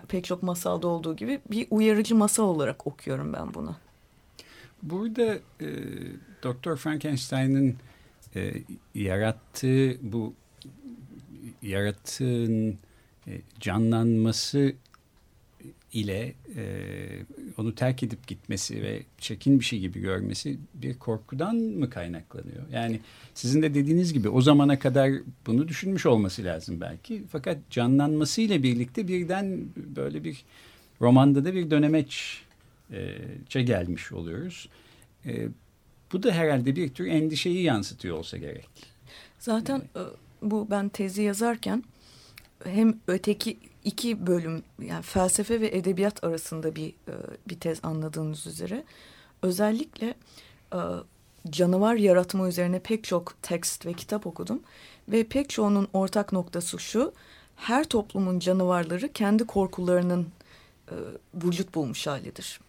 pek 0.08 0.24
çok 0.24 0.42
masalda 0.42 0.88
olduğu 0.88 1.16
gibi 1.16 1.40
bir 1.50 1.66
uyarıcı 1.70 2.14
masal 2.14 2.44
olarak 2.44 2.86
okuyorum 2.86 3.32
ben 3.32 3.54
bunu. 3.54 3.76
Burada 4.82 5.34
e, 5.60 5.68
Doktor 6.42 6.76
Frankenstein'ın 6.76 7.76
e, 8.36 8.52
yarattığı 8.94 9.96
bu 10.12 10.34
yaratığın 11.62 12.78
canlanması 13.60 14.74
ile 15.92 16.34
e, 16.56 16.64
onu 17.58 17.74
terk 17.74 18.02
edip 18.02 18.26
gitmesi 18.26 18.82
ve 18.82 19.02
çekin 19.18 19.60
bir 19.60 19.64
şey 19.64 19.80
gibi 19.80 20.00
görmesi 20.00 20.58
bir 20.74 20.98
korkudan 20.98 21.56
mı 21.56 21.90
kaynaklanıyor? 21.90 22.62
Yani 22.72 23.00
sizin 23.34 23.62
de 23.62 23.74
dediğiniz 23.74 24.12
gibi 24.12 24.28
o 24.28 24.40
zamana 24.40 24.78
kadar 24.78 25.12
bunu 25.46 25.68
düşünmüş 25.68 26.06
olması 26.06 26.44
lazım 26.44 26.80
belki. 26.80 27.22
Fakat 27.32 27.58
canlanmasıyla 27.70 28.62
birlikte 28.62 29.08
birden 29.08 29.60
böyle 29.76 30.24
bir 30.24 30.44
romanda 31.00 31.44
da 31.44 31.54
bir 31.54 31.70
dönemeçe 31.70 33.62
gelmiş 33.62 34.12
oluyoruz. 34.12 34.68
E, 35.26 35.48
bu 36.12 36.22
da 36.22 36.32
herhalde 36.32 36.76
bir 36.76 36.88
tür 36.88 37.06
endişeyi 37.06 37.62
yansıtıyor 37.62 38.18
olsa 38.18 38.36
gerek. 38.36 38.68
Zaten 39.38 39.82
evet. 39.96 40.06
bu 40.42 40.70
ben 40.70 40.88
tezi 40.88 41.22
yazarken 41.22 41.84
hem 42.64 43.00
öteki 43.06 43.58
iki 43.84 44.26
bölüm 44.26 44.62
yani 44.82 45.02
felsefe 45.02 45.60
ve 45.60 45.76
edebiyat 45.76 46.24
arasında 46.24 46.76
bir 46.76 46.88
e, 46.88 47.14
bir 47.48 47.60
tez 47.60 47.78
anladığınız 47.82 48.46
üzere 48.46 48.84
özellikle 49.42 50.14
e, 50.72 50.80
canavar 51.50 51.94
yaratma 51.94 52.48
üzerine 52.48 52.78
pek 52.78 53.04
çok 53.04 53.42
tekst 53.42 53.86
ve 53.86 53.92
kitap 53.92 54.26
okudum 54.26 54.62
ve 55.08 55.24
pek 55.24 55.50
çoğunun 55.50 55.88
ortak 55.92 56.32
noktası 56.32 56.78
şu 56.78 57.12
her 57.56 57.84
toplumun 57.84 58.38
canavarları 58.38 59.12
kendi 59.12 59.44
korkularının 59.46 60.26
e, 60.90 60.94
vücut 61.34 61.74
bulmuş 61.74 62.06
halidir. 62.06 62.60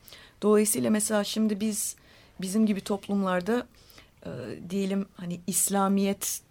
Dolayısıyla 0.41 0.89
mesela 0.89 1.23
şimdi 1.23 1.59
biz 1.59 1.95
bizim 2.41 2.65
gibi 2.65 2.81
toplumlarda 2.81 3.67
e, 4.25 4.29
diyelim 4.69 5.05
hani 5.15 5.39
İslamiyet 5.47 6.41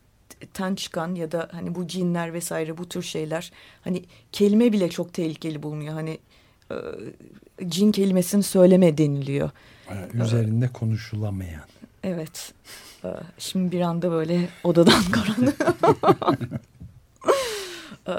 ten 0.54 0.74
çıkan 0.74 1.14
ya 1.14 1.32
da 1.32 1.48
hani 1.52 1.74
bu 1.74 1.86
cinler 1.86 2.32
vesaire 2.32 2.78
bu 2.78 2.88
tür 2.88 3.02
şeyler 3.02 3.52
hani 3.84 4.04
kelime 4.32 4.72
bile 4.72 4.90
çok 4.90 5.12
tehlikeli 5.12 5.62
bulunuyor. 5.62 5.94
Hani 5.94 6.18
e, 6.70 6.76
cin 7.68 7.92
kelimesini 7.92 8.42
söyleme 8.42 8.98
deniliyor. 8.98 9.50
Üzerinde 10.14 10.64
ee, 10.64 10.72
konuşulamayan. 10.72 11.64
Evet. 12.02 12.52
E, 13.04 13.08
şimdi 13.38 13.72
bir 13.76 13.80
anda 13.80 14.10
böyle 14.10 14.48
odadan 14.64 15.02
karanlık. 15.12 15.60
E, 18.08 18.12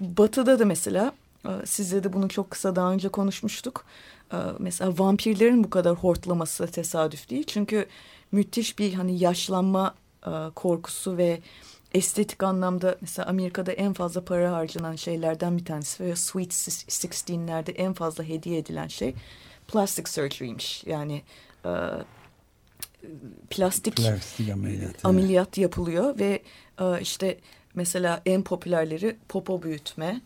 batı'da 0.00 0.58
da 0.58 0.64
mesela 0.64 1.12
e, 1.44 1.50
sizle 1.64 2.04
de 2.04 2.12
bunu 2.12 2.28
çok 2.28 2.50
kısa 2.50 2.76
daha 2.76 2.92
önce 2.92 3.08
konuşmuştuk. 3.08 3.84
E, 4.32 4.36
mesela 4.58 4.98
vampirlerin 4.98 5.64
bu 5.64 5.70
kadar 5.70 5.94
hortlaması 5.94 6.66
tesadüf 6.66 7.30
değil. 7.30 7.44
Çünkü 7.46 7.86
müthiş 8.32 8.78
bir 8.78 8.94
hani 8.94 9.18
yaşlanma 9.18 9.94
e, 10.26 10.30
korkusu 10.54 11.16
ve 11.16 11.40
estetik 11.94 12.42
anlamda 12.42 12.96
mesela 13.00 13.28
Amerika'da 13.28 13.72
en 13.72 13.92
fazla 13.92 14.24
para 14.24 14.52
harcanan 14.52 14.96
şeylerden 14.96 15.58
bir 15.58 15.64
tanesi 15.64 16.04
ve 16.04 16.16
Sweet 16.16 16.52
Sixteen'lerde 16.88 17.72
en 17.72 17.92
fazla 17.92 18.24
hediye 18.24 18.58
edilen 18.58 18.88
şey 18.88 19.14
plastic 19.68 20.06
surgery'miş. 20.06 20.84
Yani 20.86 21.22
e, 21.64 21.70
plastik, 23.50 23.96
plastik 23.96 24.50
ameliyat, 24.50 25.04
ameliyat 25.04 25.58
yapılıyor 25.58 26.18
ve 26.18 26.42
e, 26.80 27.00
işte 27.00 27.38
mesela 27.74 28.22
en 28.26 28.42
popülerleri 28.42 29.16
popo 29.28 29.62
büyütme, 29.62 30.20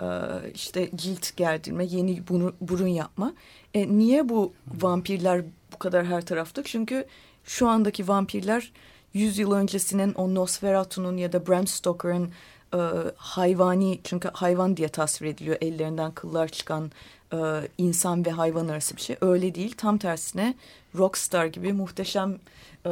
e, 0.00 0.06
işte 0.54 0.90
cilt 0.94 1.36
gerdirme, 1.36 1.84
yeni 1.84 2.28
burun, 2.28 2.54
burun 2.60 2.86
yapma. 2.86 3.34
E, 3.74 3.98
niye 3.98 4.28
bu 4.28 4.52
vampirler 4.66 5.42
bu 5.72 5.78
kadar 5.78 6.06
her 6.06 6.26
tarafta? 6.26 6.62
Çünkü 6.64 7.06
şu 7.44 7.68
andaki 7.68 8.08
vampirler 8.08 8.72
100 9.16 9.38
yıl 9.38 9.52
öncesinin 9.52 10.14
o 10.14 10.34
Nosferatu'nun 10.34 11.16
ya 11.16 11.32
da 11.32 11.46
Bram 11.46 11.66
Stoker'ın 11.66 12.30
e, 12.74 12.78
hayvani 13.16 14.00
çünkü 14.04 14.28
hayvan 14.32 14.76
diye 14.76 14.88
tasvir 14.88 15.26
ediliyor 15.26 15.56
ellerinden 15.60 16.12
kıllar 16.12 16.48
çıkan 16.48 16.90
e, 17.32 17.36
insan 17.78 18.26
ve 18.26 18.30
hayvan 18.30 18.68
arası 18.68 18.96
bir 18.96 19.00
şey. 19.00 19.16
Öyle 19.20 19.54
değil 19.54 19.74
tam 19.76 19.98
tersine 19.98 20.54
rockstar 20.94 21.46
gibi 21.46 21.72
muhteşem 21.72 22.38
e, 22.86 22.90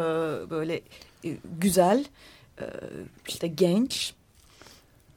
böyle 0.50 0.80
e, 1.24 1.36
güzel 1.60 2.04
e, 2.60 2.64
işte 3.28 3.46
genç 3.46 4.14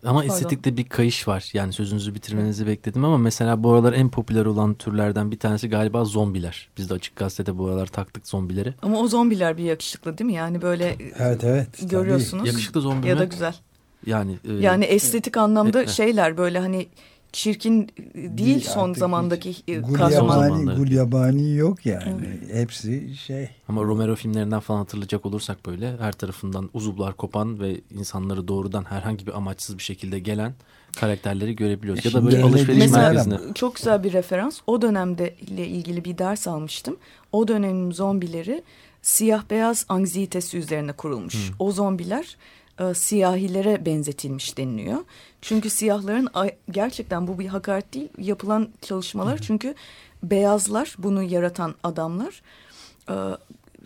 ama 0.07 0.19
Pardon. 0.19 0.33
estetikte 0.33 0.77
bir 0.77 0.89
kayış 0.89 1.27
var. 1.27 1.49
Yani 1.53 1.73
sözünüzü 1.73 2.15
bitirmenizi 2.15 2.67
bekledim 2.67 3.05
ama 3.05 3.17
mesela 3.17 3.63
bu 3.63 3.73
aralar 3.73 3.93
en 3.93 4.09
popüler 4.09 4.45
olan 4.45 4.73
türlerden 4.73 5.31
bir 5.31 5.39
tanesi 5.39 5.69
galiba 5.69 6.05
zombiler. 6.05 6.69
Biz 6.77 6.89
de 6.89 6.93
Açık 6.93 7.15
Gazete'de 7.15 7.57
bu 7.57 7.67
aralar 7.67 7.87
taktık 7.87 8.27
zombileri. 8.27 8.73
Ama 8.81 8.99
o 8.99 9.07
zombiler 9.07 9.57
bir 9.57 9.63
yakışıklı 9.63 10.17
değil 10.17 10.25
mi? 10.25 10.33
Yani 10.33 10.61
böyle 10.61 10.95
evet, 11.19 11.43
evet, 11.43 11.89
görüyorsunuz. 11.89 12.43
Tabii. 12.43 12.49
Yakışıklı 12.49 12.81
zombi 12.81 13.07
Ya 13.07 13.19
da 13.19 13.23
güzel. 13.23 13.55
Yani 14.05 14.37
e, 14.49 14.53
yani 14.53 14.85
estetik 14.85 15.37
anlamda 15.37 15.83
e, 15.83 15.87
şeyler 15.87 16.37
böyle 16.37 16.59
hani 16.59 16.87
çirkin 17.37 17.89
değil 18.15 18.61
son 18.61 18.93
zamandaki 18.93 19.55
kahraman. 19.93 20.75
Gul 20.75 20.91
yabani 20.91 21.55
yok 21.55 21.85
yani. 21.85 22.15
Evet. 22.27 22.53
Hepsi 22.53 23.15
şey. 23.15 23.49
Ama 23.67 23.83
Romero 23.83 24.15
filmlerinden 24.15 24.59
falan 24.59 24.79
hatırlayacak 24.79 25.25
olursak 25.25 25.65
böyle 25.65 25.97
her 25.97 26.11
tarafından 26.11 26.69
uzuvlar 26.73 27.13
kopan 27.13 27.59
ve 27.59 27.81
insanları 27.91 28.47
doğrudan 28.47 28.83
herhangi 28.83 29.27
bir 29.27 29.37
amaçsız 29.37 29.77
bir 29.77 29.83
şekilde 29.83 30.19
gelen 30.19 30.53
karakterleri 30.99 31.55
görebiliyoruz. 31.55 32.05
Ya 32.05 32.13
da 32.13 32.25
böyle 32.25 32.43
alışveriş 32.43 32.91
merkezine. 32.91 33.39
Çok 33.55 33.75
güzel 33.75 34.03
bir 34.03 34.13
referans. 34.13 34.59
O 34.67 34.81
dönemde 34.81 35.35
ile 35.47 35.67
ilgili 35.67 36.05
bir 36.05 36.17
ders 36.17 36.47
almıştım. 36.47 36.97
O 37.31 37.47
dönemin 37.47 37.91
zombileri 37.91 38.63
siyah 39.01 39.43
beyaz 39.49 39.85
anksiyetesi 39.89 40.57
üzerine 40.57 40.91
kurulmuş. 40.91 41.33
Hmm. 41.33 41.55
O 41.59 41.71
zombiler 41.71 42.37
e, 42.79 42.93
siyahilere 42.93 43.85
benzetilmiş 43.85 44.57
deniliyor. 44.57 44.99
Çünkü 45.41 45.69
siyahların 45.69 46.29
gerçekten 46.71 47.27
bu 47.27 47.39
bir 47.39 47.47
hakaret 47.47 47.93
değil 47.93 48.09
yapılan 48.17 48.69
çalışmalar. 48.81 49.37
Çünkü 49.37 49.75
beyazlar 50.23 50.95
bunu 50.97 51.23
yaratan 51.23 51.75
adamlar 51.83 52.41
e, 53.09 53.15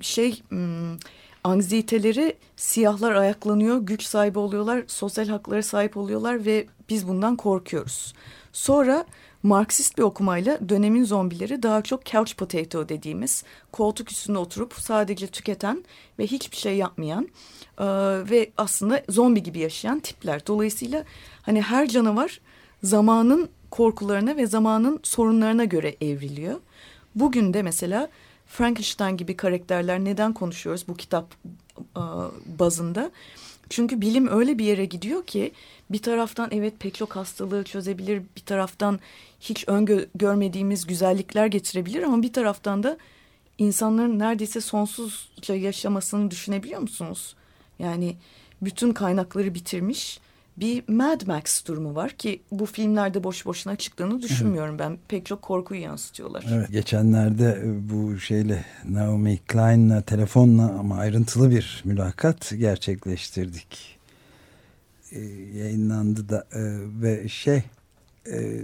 şey 0.01 0.41
hmm, 0.49 0.97
anksiyeteleri 1.43 2.37
siyahlar 2.55 3.15
ayaklanıyor, 3.15 3.77
güç 3.77 4.03
sahibi 4.03 4.39
oluyorlar, 4.39 4.83
sosyal 4.87 5.27
haklara 5.27 5.63
sahip 5.63 5.97
oluyorlar 5.97 6.45
ve 6.45 6.67
biz 6.89 7.07
bundan 7.07 7.35
korkuyoruz. 7.35 8.13
Sonra 8.53 9.05
Marksist 9.43 9.97
bir 9.97 10.03
okumayla 10.03 10.69
dönemin 10.69 11.03
zombileri 11.03 11.63
daha 11.63 11.81
çok 11.81 12.05
couch 12.05 12.35
potato 12.35 12.89
dediğimiz 12.89 13.43
koltuk 13.71 14.11
üstünde 14.11 14.37
oturup 14.37 14.73
sadece 14.73 15.27
tüketen 15.27 15.83
ve 16.19 16.27
hiçbir 16.27 16.57
şey 16.57 16.77
yapmayan 16.77 17.29
e, 17.77 17.85
ve 18.29 18.51
aslında 18.57 19.03
zombi 19.09 19.43
gibi 19.43 19.59
yaşayan 19.59 19.99
tipler. 19.99 20.47
Dolayısıyla 20.47 21.03
hani 21.41 21.61
her 21.61 21.87
canavar 21.87 22.41
zamanın 22.83 23.49
korkularına 23.71 24.37
ve 24.37 24.47
zamanın 24.47 24.99
sorunlarına 25.03 25.65
göre 25.65 25.95
evriliyor. 26.01 26.59
Bugün 27.15 27.53
de 27.53 27.61
mesela 27.61 28.09
Frankenstein 28.47 29.17
gibi 29.17 29.37
karakterler 29.37 29.99
neden 29.99 30.33
konuşuyoruz 30.33 30.87
bu 30.87 30.95
kitap 30.95 31.33
e, 31.79 32.03
bazında? 32.59 33.11
Çünkü 33.71 34.01
bilim 34.01 34.27
öyle 34.27 34.57
bir 34.57 34.65
yere 34.65 34.85
gidiyor 34.85 35.25
ki 35.25 35.51
bir 35.89 36.01
taraftan 36.01 36.49
evet 36.51 36.73
pek 36.79 36.95
çok 36.95 37.15
hastalığı 37.15 37.63
çözebilir, 37.63 38.21
bir 38.35 38.41
taraftan 38.41 38.99
hiç 39.39 39.67
öngörmediğimiz 39.67 40.87
güzellikler 40.87 41.47
getirebilir 41.47 42.03
ama 42.03 42.21
bir 42.21 42.33
taraftan 42.33 42.83
da 42.83 42.97
insanların 43.57 44.19
neredeyse 44.19 44.61
sonsuzca 44.61 45.55
yaşamasını 45.55 46.31
düşünebiliyor 46.31 46.81
musunuz? 46.81 47.35
Yani 47.79 48.15
bütün 48.61 48.93
kaynakları 48.93 49.55
bitirmiş 49.55 50.19
bir 50.57 50.83
Mad 50.87 51.27
Max 51.27 51.65
durumu 51.65 51.95
var 51.95 52.11
ki 52.11 52.41
bu 52.51 52.65
filmlerde 52.65 53.23
boş 53.23 53.45
boşuna 53.45 53.75
çıktığını 53.75 54.21
düşünmüyorum 54.21 54.79
ben. 54.79 54.97
Pek 55.07 55.25
çok 55.25 55.41
korkuyu 55.41 55.81
yansıtıyorlar. 55.81 56.45
Evet, 56.51 56.71
geçenlerde 56.71 57.61
e, 57.65 57.89
bu 57.89 58.19
şeyle 58.19 58.65
Naomi 58.89 59.37
Klein'la 59.37 60.01
telefonla 60.01 60.71
ama 60.79 60.97
ayrıntılı 60.97 61.51
bir 61.51 61.81
mülakat 61.85 62.51
gerçekleştirdik. 62.57 63.97
Ee, 65.11 65.19
yayınlandı 65.55 66.29
da 66.29 66.47
e, 66.53 66.61
ve 67.01 67.29
şey 67.29 67.63
e, 68.31 68.61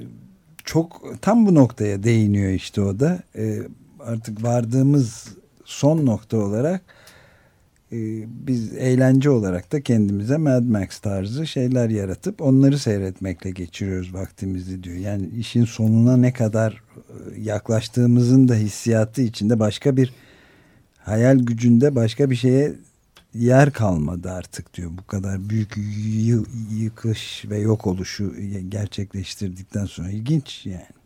çok 0.63 1.01
tam 1.21 1.45
bu 1.45 1.55
noktaya 1.55 2.03
değiniyor 2.03 2.51
işte 2.51 2.81
o 2.81 2.99
da. 2.99 3.19
E, 3.35 3.59
artık 3.99 4.43
vardığımız 4.43 5.27
son 5.65 6.05
nokta 6.05 6.37
olarak 6.37 6.81
biz 7.91 8.73
eğlence 8.77 9.29
olarak 9.29 9.71
da 9.71 9.81
kendimize 9.81 10.37
Mad 10.37 10.63
Max 10.63 10.99
tarzı 10.99 11.47
şeyler 11.47 11.89
yaratıp 11.89 12.41
onları 12.41 12.79
seyretmekle 12.79 13.51
geçiriyoruz 13.51 14.13
vaktimizi 14.13 14.83
diyor. 14.83 14.95
Yani 14.95 15.27
işin 15.27 15.65
sonuna 15.65 16.17
ne 16.17 16.33
kadar 16.33 16.71
e, 16.73 17.41
yaklaştığımızın 17.41 18.47
da 18.47 18.55
hissiyatı 18.55 19.21
içinde 19.21 19.59
başka 19.59 19.97
bir 19.97 20.13
hayal 20.99 21.39
gücünde 21.39 21.95
başka 21.95 22.29
bir 22.29 22.35
şeye 22.35 22.73
yer 23.33 23.73
kalmadı 23.73 24.31
artık 24.31 24.73
diyor. 24.73 24.91
Bu 24.97 25.07
kadar 25.07 25.49
büyük 25.49 25.75
yıkış 26.71 27.45
ve 27.49 27.57
yok 27.57 27.87
oluşu 27.87 28.33
gerçekleştirdikten 28.69 29.85
sonra 29.85 30.09
ilginç 30.09 30.65
yani. 30.65 30.96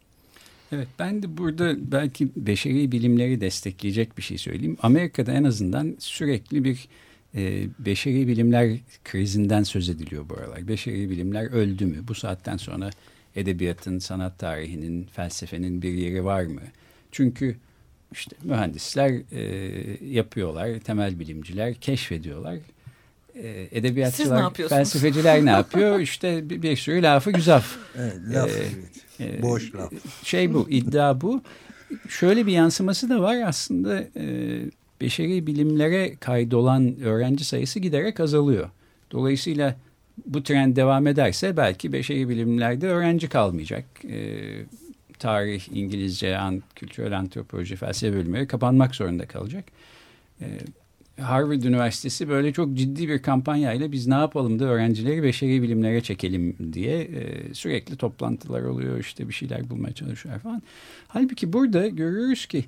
Evet 0.72 0.88
ben 1.00 1.24
de 1.24 1.38
burada 1.38 1.92
belki 1.92 2.30
beşeri 2.36 2.92
bilimleri 2.92 3.42
destekleyecek 3.42 4.18
bir 4.18 4.24
şey 4.24 4.38
söyleyeyim. 4.38 4.78
Amerika'da 4.82 5.32
en 5.32 5.44
azından 5.44 5.96
sürekli 6.00 6.64
bir 6.64 6.88
e, 7.36 7.68
beşeri 7.80 8.28
bilimler 8.28 8.78
krizinden 9.04 9.64
söz 9.64 9.90
ediliyor 9.90 10.30
bu 10.30 10.34
aralar. 10.34 10.68
Beşeri 10.68 11.10
bilimler 11.10 11.52
öldü 11.52 11.86
mü? 11.86 11.98
Bu 12.08 12.16
saatten 12.16 12.58
sonra 12.58 12.90
edebiyatın, 13.36 14.00
sanat 14.00 14.40
tarihinin, 14.40 15.04
felsefenin 15.04 15.82
bir 15.82 15.94
yeri 15.94 16.26
var 16.26 16.44
mı? 16.44 16.62
Çünkü 17.12 17.56
işte 18.12 18.36
mühendisler 18.44 19.22
e, 19.32 19.42
yapıyorlar, 20.06 20.80
temel 20.80 21.20
bilimciler 21.20 21.74
keşfediyorlar. 21.74 22.58
E, 23.36 23.68
edebiyatçılar, 23.72 24.54
felsefeciler 24.54 25.46
ne 25.46 25.50
yapıyor? 25.50 26.00
İşte 26.10 26.50
bir, 26.50 26.62
bir 26.62 26.76
sürü 26.76 27.04
lafı 27.04 27.32
güzel. 27.32 27.64
Evet, 27.98 28.16
laf, 28.34 28.50
e, 29.20 29.26
e, 29.26 29.42
boş 29.42 29.76
laf. 29.76 29.94
Şey 30.24 30.54
bu, 30.54 30.68
iddia 30.70 31.22
bu. 31.22 31.42
Şöyle 32.10 32.46
bir 32.48 32.52
yansıması 32.52 33.10
da 33.10 33.22
var 33.22 33.38
aslında 33.46 34.04
e, 34.16 34.26
beşeri 35.02 35.48
bilimlere 35.48 36.16
kaydolan 36.16 37.02
öğrenci 37.02 37.46
sayısı 37.46 37.80
giderek 37.80 38.20
azalıyor. 38.20 38.70
Dolayısıyla 39.12 39.76
bu 40.26 40.44
trend 40.44 40.76
devam 40.76 41.08
ederse 41.08 41.58
belki 41.58 41.94
beşeri 41.94 42.30
bilimlerde 42.30 42.88
öğrenci 42.88 43.30
kalmayacak. 43.30 43.86
E, 44.10 44.40
tarih, 45.22 45.68
İngilizce, 45.74 46.38
an, 46.38 46.64
kültürel 46.76 47.18
antropoloji, 47.18 47.76
felsefe 47.76 48.18
bölümleri 48.18 48.48
kapanmak 48.48 48.96
zorunda 48.96 49.26
kalacak. 49.26 49.66
Ee, 50.42 50.46
Harvard 51.22 51.64
Üniversitesi 51.64 52.30
böyle 52.30 52.54
çok 52.54 52.74
ciddi 52.74 53.08
bir 53.08 53.22
kampanyayla 53.22 53.92
biz 53.92 54.08
ne 54.08 54.14
yapalım 54.14 54.60
da 54.60 54.66
öğrencileri 54.66 55.24
beşeri 55.24 55.62
bilimlere 55.62 56.02
çekelim 56.02 56.74
diye 56.74 57.02
e, 57.02 57.54
sürekli 57.54 57.96
toplantılar 57.96 58.62
oluyor 58.62 59.00
işte 59.00 59.28
bir 59.28 59.34
şeyler 59.34 59.70
bulmaya 59.70 59.94
çalışıyor 59.94 60.40
falan. 60.40 60.62
Halbuki 61.08 61.54
burada 61.54 61.88
görüyoruz 61.88 62.46
ki 62.46 62.66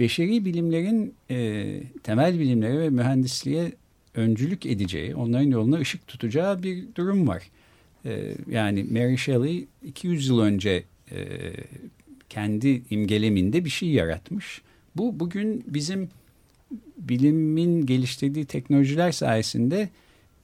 beşeri 0.00 0.44
bilimlerin 0.44 1.14
e, 1.30 1.80
temel 2.02 2.38
bilimlere 2.38 2.78
ve 2.78 2.90
mühendisliğe 2.90 3.72
öncülük 4.14 4.66
edeceği, 4.66 5.14
onların 5.14 5.50
yoluna 5.50 5.78
ışık 5.78 6.06
tutacağı 6.06 6.62
bir 6.62 6.84
durum 6.94 7.28
var. 7.28 7.42
E, 8.04 8.34
yani 8.50 8.84
Mary 8.84 9.16
Shelley 9.16 9.66
200 9.84 10.28
yıl 10.28 10.40
önce 10.40 10.84
e, 11.12 11.16
kendi 12.28 12.82
imgeleminde 12.90 13.64
bir 13.64 13.70
şey 13.70 13.88
yaratmış. 13.88 14.62
Bu 14.96 15.20
bugün 15.20 15.64
bizim 15.66 16.08
bilimin 17.08 17.86
geliştirdiği 17.86 18.44
teknolojiler 18.44 19.12
sayesinde 19.12 19.88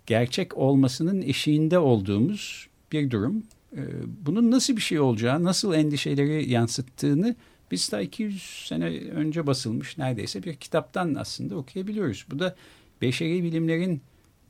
gerçek 0.06 0.56
olmasının 0.56 1.22
eşiğinde 1.22 1.78
olduğumuz 1.78 2.68
bir 2.92 3.10
durum. 3.10 3.42
E, 3.72 3.80
bunun 4.26 4.50
nasıl 4.50 4.76
bir 4.76 4.82
şey 4.82 5.00
olacağı, 5.00 5.44
nasıl 5.44 5.74
endişeleri 5.74 6.50
yansıttığını 6.50 7.36
biz 7.70 7.92
daha 7.92 8.00
200 8.00 8.42
sene 8.68 8.84
önce 9.10 9.46
basılmış 9.46 9.98
neredeyse 9.98 10.42
bir 10.42 10.54
kitaptan 10.54 11.14
aslında 11.14 11.56
okuyabiliyoruz. 11.56 12.26
Bu 12.30 12.38
da 12.38 12.56
beşeri 13.02 13.44
bilimlerin 13.44 14.00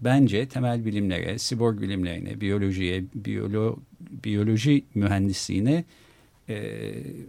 bence 0.00 0.48
temel 0.48 0.84
bilimlere, 0.84 1.38
siborg 1.38 1.80
bilimlerine, 1.80 2.40
biyolojiye, 2.40 3.04
biyolo, 3.14 3.76
biyoloji 4.24 4.84
mühendisliğine 4.94 5.84
e, 6.48 6.82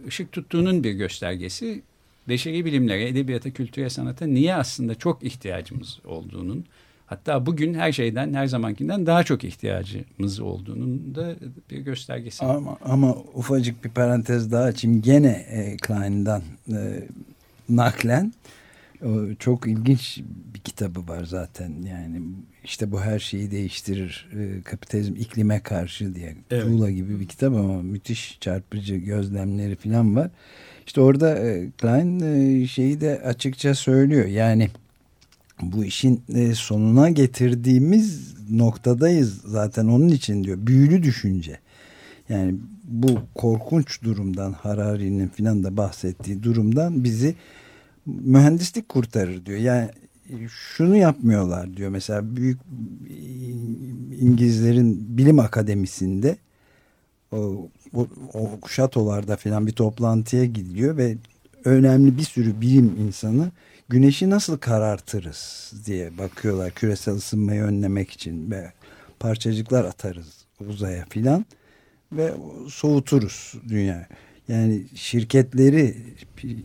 ışık 0.06 0.32
tuttuğunun 0.32 0.84
bir 0.84 0.92
göstergesi. 0.92 1.82
Beşeri 2.28 2.64
bilimlere, 2.64 3.08
edebiyata, 3.08 3.50
kültüre, 3.50 3.90
sanata 3.90 4.26
niye 4.26 4.54
aslında 4.54 4.94
çok 4.94 5.22
ihtiyacımız 5.22 5.98
olduğunun 6.04 6.64
Hatta 7.06 7.46
bugün 7.46 7.74
her 7.74 7.92
şeyden 7.92 8.34
her 8.34 8.46
zamankinden 8.46 9.06
daha 9.06 9.22
çok 9.22 9.44
ihtiyacımız 9.44 10.40
olduğunun 10.40 11.14
da 11.14 11.34
bir 11.70 11.78
göstergesi. 11.78 12.44
Ama, 12.44 12.76
ama 12.84 13.16
ufacık 13.34 13.84
bir 13.84 13.90
parantez 13.90 14.52
daha 14.52 14.62
açayım. 14.62 15.02
Gene 15.02 15.46
e, 15.50 15.76
Klein'dan 15.76 16.42
e, 16.68 17.02
naklen 17.68 18.32
o, 19.04 19.34
çok 19.38 19.66
ilginç 19.66 20.20
bir 20.54 20.60
kitabı 20.60 21.08
var 21.08 21.24
zaten. 21.24 21.82
Yani 21.82 22.22
işte 22.64 22.92
bu 22.92 23.00
her 23.00 23.18
şeyi 23.18 23.50
değiştirir. 23.50 24.28
E, 24.32 24.62
kapitalizm 24.62 25.14
iklime 25.16 25.60
karşı 25.60 26.14
diye. 26.14 26.36
Evet. 26.50 26.62
Tuğla 26.62 26.90
gibi 26.90 27.20
bir 27.20 27.28
kitap 27.28 27.54
ama 27.54 27.82
müthiş 27.82 28.38
çarpıcı 28.40 28.96
gözlemleri 28.96 29.76
falan 29.76 30.16
var. 30.16 30.30
İşte 30.86 31.00
orada 31.00 31.38
e, 31.38 31.70
Klein 31.70 32.20
e, 32.20 32.66
şeyi 32.66 33.00
de 33.00 33.22
açıkça 33.22 33.74
söylüyor. 33.74 34.26
Yani 34.26 34.68
bu 35.62 35.84
işin 35.84 36.22
e, 36.34 36.54
sonuna 36.54 37.10
getirdiğimiz 37.10 38.34
noktadayız 38.50 39.42
zaten 39.44 39.86
onun 39.86 40.08
için 40.08 40.44
diyor. 40.44 40.58
Büyülü 40.60 41.02
düşünce. 41.02 41.58
Yani 42.28 42.54
bu 42.84 43.20
korkunç 43.34 44.02
durumdan 44.02 44.52
Harari'nin 44.52 45.28
filan 45.28 45.64
da 45.64 45.76
bahsettiği 45.76 46.42
durumdan 46.42 47.04
bizi 47.04 47.34
mühendislik 48.06 48.88
kurtarır 48.88 49.46
diyor. 49.46 49.58
Yani 49.58 49.90
şunu 50.48 50.96
yapmıyorlar 50.96 51.76
diyor. 51.76 51.90
Mesela 51.90 52.36
büyük 52.36 52.60
İngilizlerin 54.20 55.18
bilim 55.18 55.38
akademisinde 55.38 56.36
o, 57.32 57.68
o, 57.94 58.06
o 58.34 58.68
şatolarda 58.68 59.36
filan 59.36 59.66
bir 59.66 59.72
toplantıya 59.72 60.44
gidiyor 60.44 60.96
ve 60.96 61.16
önemli 61.64 62.18
bir 62.18 62.22
sürü 62.22 62.60
bilim 62.60 62.96
insanı 62.98 63.50
güneşi 63.88 64.30
nasıl 64.30 64.58
karartırız 64.58 65.72
diye 65.86 66.18
bakıyorlar 66.18 66.70
küresel 66.70 67.14
ısınmayı 67.14 67.62
önlemek 67.62 68.10
için 68.10 68.50
ve 68.50 68.72
parçacıklar 69.20 69.84
atarız 69.84 70.46
uzaya 70.68 71.04
filan 71.08 71.44
ve 72.12 72.34
soğuturuz 72.68 73.54
dünya. 73.68 74.08
Yani 74.48 74.82
şirketleri, 74.94 75.96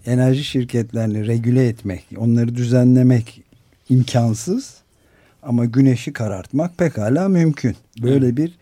enerji 0.06 0.44
şirketlerini 0.44 1.28
regüle 1.28 1.68
etmek, 1.68 2.06
onları 2.18 2.56
düzenlemek 2.56 3.44
imkansız 3.90 4.76
ama 5.44 5.66
güneşi 5.66 6.14
karartmak 6.14 6.78
pekala 6.78 7.28
mümkün. 7.30 7.76
Böyle 8.02 8.26
evet. 8.26 8.38
bir 8.38 8.58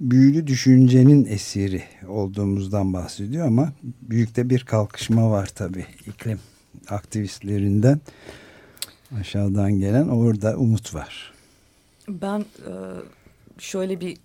büyülü 0.00 0.46
düşüncenin 0.46 1.24
esiri 1.24 1.82
olduğumuzdan 2.08 2.92
bahsediyor 2.92 3.46
ama 3.46 3.72
büyük 4.02 4.36
de 4.36 4.50
bir 4.50 4.60
kalkışma 4.60 5.30
var 5.30 5.46
tabii 5.46 5.86
iklim 6.06 6.38
aktivistlerinden 6.88 8.00
aşağıdan 9.20 9.72
gelen 9.72 10.08
orada 10.08 10.56
umut 10.56 10.94
var. 10.94 11.32
Ben 12.08 12.40
e, 12.40 12.72
şöyle 13.58 14.00
bir 14.00 14.16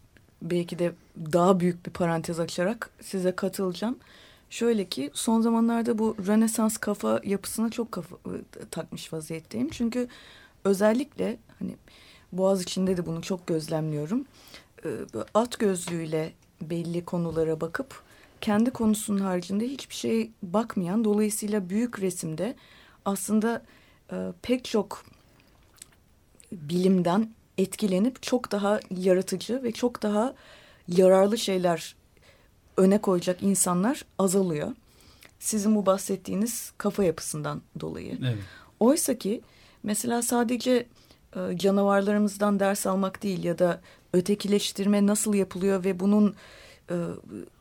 belki 0.42 0.80
de 0.80 0.92
daha 1.34 1.60
büyük 1.60 1.86
bir 1.86 1.92
parantez 1.92 2.40
açarak 2.40 2.90
size 3.02 3.36
katılacağım. 3.36 3.98
Şöyle 4.50 4.86
ki 4.86 5.12
son 5.14 5.42
zamanlarda 5.42 5.98
bu 5.98 6.16
Rönesans 6.28 6.78
kafa 6.78 7.22
yapısına 7.24 7.70
çok 7.70 7.92
kafa, 7.92 8.16
e, 8.16 8.66
takmış 8.72 9.14
vaziyetteyim. 9.14 9.70
Çünkü 9.70 10.08
özellikle 10.66 11.38
hani 11.60 11.76
Boğaz 12.32 12.62
içinde 12.62 12.98
de 12.98 13.06
bunu 13.06 13.22
çok 13.22 13.48
gözlemliyorum. 13.48 14.26
At 15.34 15.60
gözlüğüyle 15.60 16.34
belli 16.62 17.06
konulara 17.06 17.62
bakıp 17.62 18.04
kendi 18.42 18.72
konusunun 18.72 19.20
haricinde 19.20 19.68
hiçbir 19.68 19.96
şey 19.96 20.32
bakmayan 20.44 21.04
dolayısıyla 21.04 21.70
büyük 21.70 22.02
resimde 22.02 22.56
aslında 23.06 23.62
pek 24.42 24.66
çok 24.66 25.06
bilimden 26.52 27.30
etkilenip 27.58 28.24
çok 28.24 28.52
daha 28.52 28.80
yaratıcı 28.92 29.64
ve 29.64 29.72
çok 29.72 30.04
daha 30.04 30.36
yararlı 30.88 31.38
şeyler 31.38 31.96
öne 32.80 33.02
koyacak 33.02 33.44
insanlar 33.44 34.06
azalıyor. 34.20 34.72
Sizin 35.40 35.76
bu 35.76 35.86
bahsettiğiniz 35.86 36.72
kafa 36.78 37.04
yapısından 37.04 37.62
dolayı. 37.80 38.18
Evet. 38.22 38.38
Oysa 38.80 39.18
ki 39.18 39.42
mesela 39.84 40.22
sadece 40.22 40.86
e, 41.36 41.58
canavarlarımızdan 41.58 42.60
ders 42.60 42.88
almak 42.88 43.24
değil 43.24 43.44
ya 43.44 43.60
da 43.60 43.82
ötekileştirme 44.14 45.06
nasıl 45.06 45.34
yapılıyor 45.34 45.84
ve 45.84 46.00
bunun 46.00 46.36
e, 46.90 46.96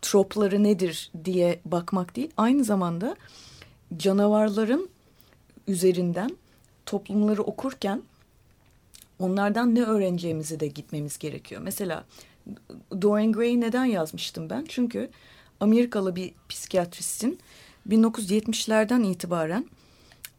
tropları 0.03 0.63
nedir 0.63 1.11
diye 1.25 1.61
bakmak 1.65 2.17
değil. 2.17 2.31
Aynı 2.37 2.65
zamanda 2.65 3.17
canavarların 3.97 4.89
üzerinden 5.67 6.37
toplumları 6.87 7.43
okurken 7.43 8.03
onlardan 9.19 9.75
ne 9.75 9.83
öğreneceğimizi 9.83 10.61
de 10.61 10.67
gitmemiz 10.67 11.19
gerekiyor. 11.19 11.61
Mesela 11.65 12.05
Dorian 13.03 13.33
Gray 13.33 13.61
neden 13.61 13.85
yazmıştım 13.85 14.51
ben? 14.51 14.65
Çünkü 14.69 15.11
Amerikalı 15.61 16.17
bir 16.17 16.33
psikiyatristin 16.49 17.39
1970'lerden 17.89 19.03
itibaren 19.03 19.67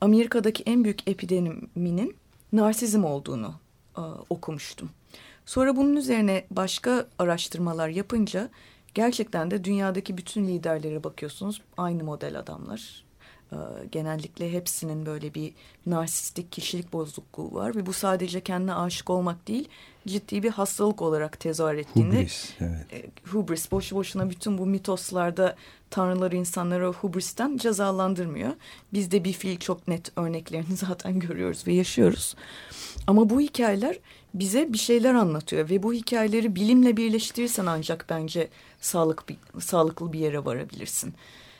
Amerika'daki 0.01 0.63
en 0.63 0.83
büyük 0.83 1.07
epideminin 1.07 2.15
narsizm 2.53 3.03
olduğunu 3.03 3.53
e, 3.97 4.01
okumuştum. 4.29 4.89
Sonra 5.45 5.75
bunun 5.75 5.95
üzerine 5.95 6.45
başka 6.51 7.07
araştırmalar 7.19 7.89
yapınca 7.89 8.49
gerçekten 8.93 9.51
de 9.51 9.63
dünyadaki 9.63 10.17
bütün 10.17 10.47
liderlere 10.47 11.03
bakıyorsunuz 11.03 11.61
aynı 11.77 12.03
model 12.03 12.39
adamlar. 12.39 13.08
Ee, 13.51 13.55
genellikle 13.91 14.51
hepsinin 14.51 15.05
böyle 15.05 15.33
bir 15.33 15.53
narsistik 15.85 16.51
kişilik 16.51 16.93
bozukluğu 16.93 17.53
var 17.53 17.75
ve 17.75 17.85
bu 17.85 17.93
sadece 17.93 18.41
kendine 18.41 18.73
aşık 18.73 19.09
olmak 19.09 19.47
değil 19.47 19.69
ciddi 20.07 20.43
bir 20.43 20.49
hastalık 20.49 21.01
olarak 21.01 21.39
tezahür 21.39 21.77
ettiğinde 21.77 22.15
hubris, 22.15 22.53
evet. 22.59 22.93
e, 22.93 23.29
hubris 23.29 23.71
boşu 23.71 23.95
boşuna 23.95 24.29
bütün 24.29 24.57
bu 24.57 24.65
mitoslarda 24.65 25.55
tanrıları 25.89 26.35
insanları 26.35 26.87
hubristen 26.87 27.57
cezalandırmıyor. 27.57 28.51
Biz 28.93 29.11
de 29.11 29.23
bir 29.23 29.33
fiil 29.33 29.57
çok 29.57 29.87
net 29.87 30.11
örneklerini 30.15 30.75
zaten 30.75 31.19
görüyoruz 31.19 31.67
ve 31.67 31.73
yaşıyoruz. 31.73 32.35
Ama 33.07 33.29
bu 33.29 33.41
hikayeler 33.41 33.99
bize 34.33 34.73
bir 34.73 34.77
şeyler 34.77 35.13
anlatıyor 35.13 35.69
ve 35.69 35.83
bu 35.83 35.93
hikayeleri 35.93 36.55
bilimle 36.55 36.97
birleştirirsen 36.97 37.65
ancak 37.65 38.05
bence 38.09 38.47
sağlık 38.81 39.23
sağlıklı 39.59 40.13
bir 40.13 40.19
yere 40.19 40.45
varabilirsin. 40.45 41.13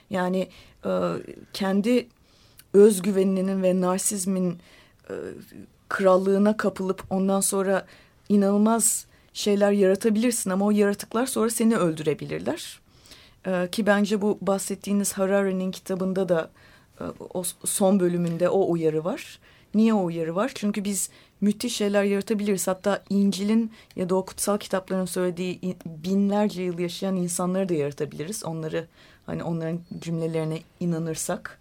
Yani 0.10 0.50
e, 0.86 0.89
kendi 1.54 2.08
özgüveninin 2.74 3.63
ve 3.63 3.82
narsizmin 3.82 4.58
e, 5.10 5.13
krallığına 5.89 6.58
kapılıp 6.58 7.04
ondan 7.10 7.41
sonra 7.41 7.86
inanılmaz 8.30 9.06
şeyler 9.34 9.72
yaratabilirsin 9.72 10.50
ama 10.50 10.65
o 10.65 10.72
yaratıklar 10.72 11.26
sonra 11.26 11.50
seni 11.50 11.78
öldürebilirler. 11.78 12.80
E, 13.48 13.67
ki 13.72 13.86
bence 13.86 14.22
bu 14.22 14.38
bahsettiğiniz 14.41 15.13
Harari'nin 15.13 15.72
kitabında 15.72 16.30
da 16.30 16.50
e, 17.02 17.04
o 17.34 17.43
son 17.65 18.00
bölümünde 18.00 18.50
o 18.50 18.72
uyarı 18.72 19.04
var. 19.04 19.39
Niye 19.75 19.93
o 19.93 20.03
uyarı 20.03 20.36
var? 20.36 20.51
Çünkü 20.55 20.84
biz 20.84 21.10
müthiş 21.41 21.75
şeyler 21.75 22.03
yaratabiliriz. 22.03 22.67
Hatta 22.67 23.03
İncil'in 23.10 23.71
ya 23.95 24.10
da 24.10 24.15
o 24.15 24.25
kutsal 24.25 24.58
kitapların 24.58 25.05
söylediği 25.05 25.60
binlerce 25.86 26.62
yıl 26.62 26.79
yaşayan 26.79 27.15
insanları 27.15 27.69
da 27.69 27.73
yaratabiliriz. 27.73 28.45
Onları 28.45 28.88
hani 29.25 29.43
onların 29.43 29.79
cümlelerine 29.99 30.60
inanırsak 30.79 31.60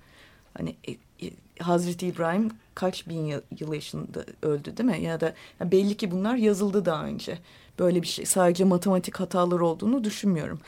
hani 0.55 0.77
e, 0.89 0.93
e, 1.27 1.31
Hazreti 1.59 2.07
İbrahim 2.07 2.51
kaç 2.75 3.09
bin 3.09 3.27
yıl, 3.27 3.41
yıl 3.61 3.73
yaşında 3.73 4.25
öldü 4.43 4.77
değil 4.77 4.91
mi? 4.91 5.03
Ya 5.03 5.21
da 5.21 5.35
yani 5.61 5.73
belli 5.73 5.97
ki 5.97 6.11
bunlar 6.11 6.37
yazıldı 6.37 6.85
daha 6.85 7.05
önce. 7.05 7.39
Böyle 7.79 8.03
bir 8.03 8.07
şey 8.07 8.27
sadece 8.27 8.65
matematik 8.65 9.21
hataları 9.21 9.67
olduğunu 9.67 10.05
düşünmüyorum. 10.05 10.61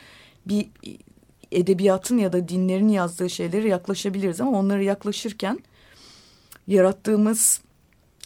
Bir 0.47 0.69
edebiyatın 1.53 2.19
ya 2.19 2.33
da 2.33 2.49
dinlerin 2.49 2.89
yazdığı 2.89 3.31
şeylere 3.31 3.69
yaklaşabiliriz 3.69 4.41
ama 4.41 4.59
onlara 4.59 4.83
yaklaşırken 4.83 5.59
yarattığımız 6.67 7.61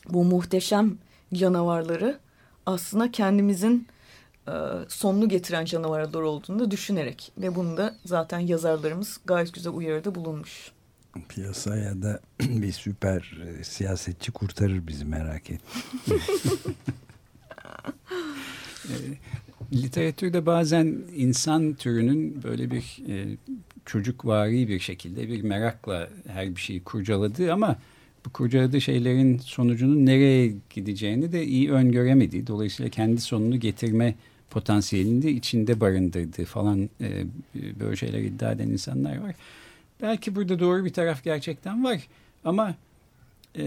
bu 0.08 0.24
muhteşem 0.24 0.98
canavarları 1.34 2.18
aslında 2.66 3.10
kendimizin 3.12 3.88
e, 4.48 4.52
sonunu 4.88 5.28
getiren 5.28 5.64
canavarlar 5.64 6.22
olduğunu 6.22 6.58
da 6.58 6.70
düşünerek 6.70 7.32
ve 7.38 7.54
bunu 7.54 7.76
da 7.76 7.96
zaten 8.04 8.38
yazarlarımız 8.38 9.20
gayet 9.24 9.54
güzel 9.54 9.72
uyarıda 9.72 10.14
bulunmuş. 10.14 10.72
Piyasaya 11.28 12.02
da 12.02 12.20
bir 12.40 12.72
süper 12.72 13.38
e, 13.46 13.64
siyasetçi 13.64 14.32
kurtarır 14.32 14.86
bizi 14.86 15.04
merak 15.04 15.50
et. 15.50 15.60
e, 18.88 18.94
literatürde 19.72 20.46
bazen 20.46 20.98
insan 21.16 21.74
türünün 21.74 22.42
böyle 22.42 22.70
bir 22.70 23.02
e, 23.08 23.36
çocukvari 23.84 24.68
bir 24.68 24.80
şekilde 24.80 25.28
bir 25.28 25.42
merakla 25.42 26.08
her 26.26 26.56
bir 26.56 26.60
şeyi 26.60 26.84
kurcaladığı 26.84 27.52
ama 27.52 27.76
bu 28.26 28.30
kurcaladığı 28.30 28.80
şeylerin 28.80 29.38
sonucunun 29.38 30.06
nereye 30.06 30.54
gideceğini 30.70 31.32
de 31.32 31.46
iyi 31.46 31.72
öngöremediği. 31.72 32.46
Dolayısıyla 32.46 32.90
kendi 32.90 33.20
sonunu 33.20 33.60
getirme 33.60 34.14
potansiyelini 34.50 35.22
de 35.22 35.30
içinde 35.30 35.80
barındırdığı 35.80 36.44
falan 36.44 36.90
e, 37.00 37.24
böyle 37.80 37.96
şeyler 37.96 38.18
iddia 38.18 38.52
eden 38.52 38.68
insanlar 38.68 39.18
var. 39.18 39.34
Belki 40.02 40.34
burada 40.34 40.58
doğru 40.58 40.84
bir 40.84 40.92
taraf 40.92 41.24
gerçekten 41.24 41.84
var 41.84 42.08
ama 42.44 42.74
e, 43.58 43.64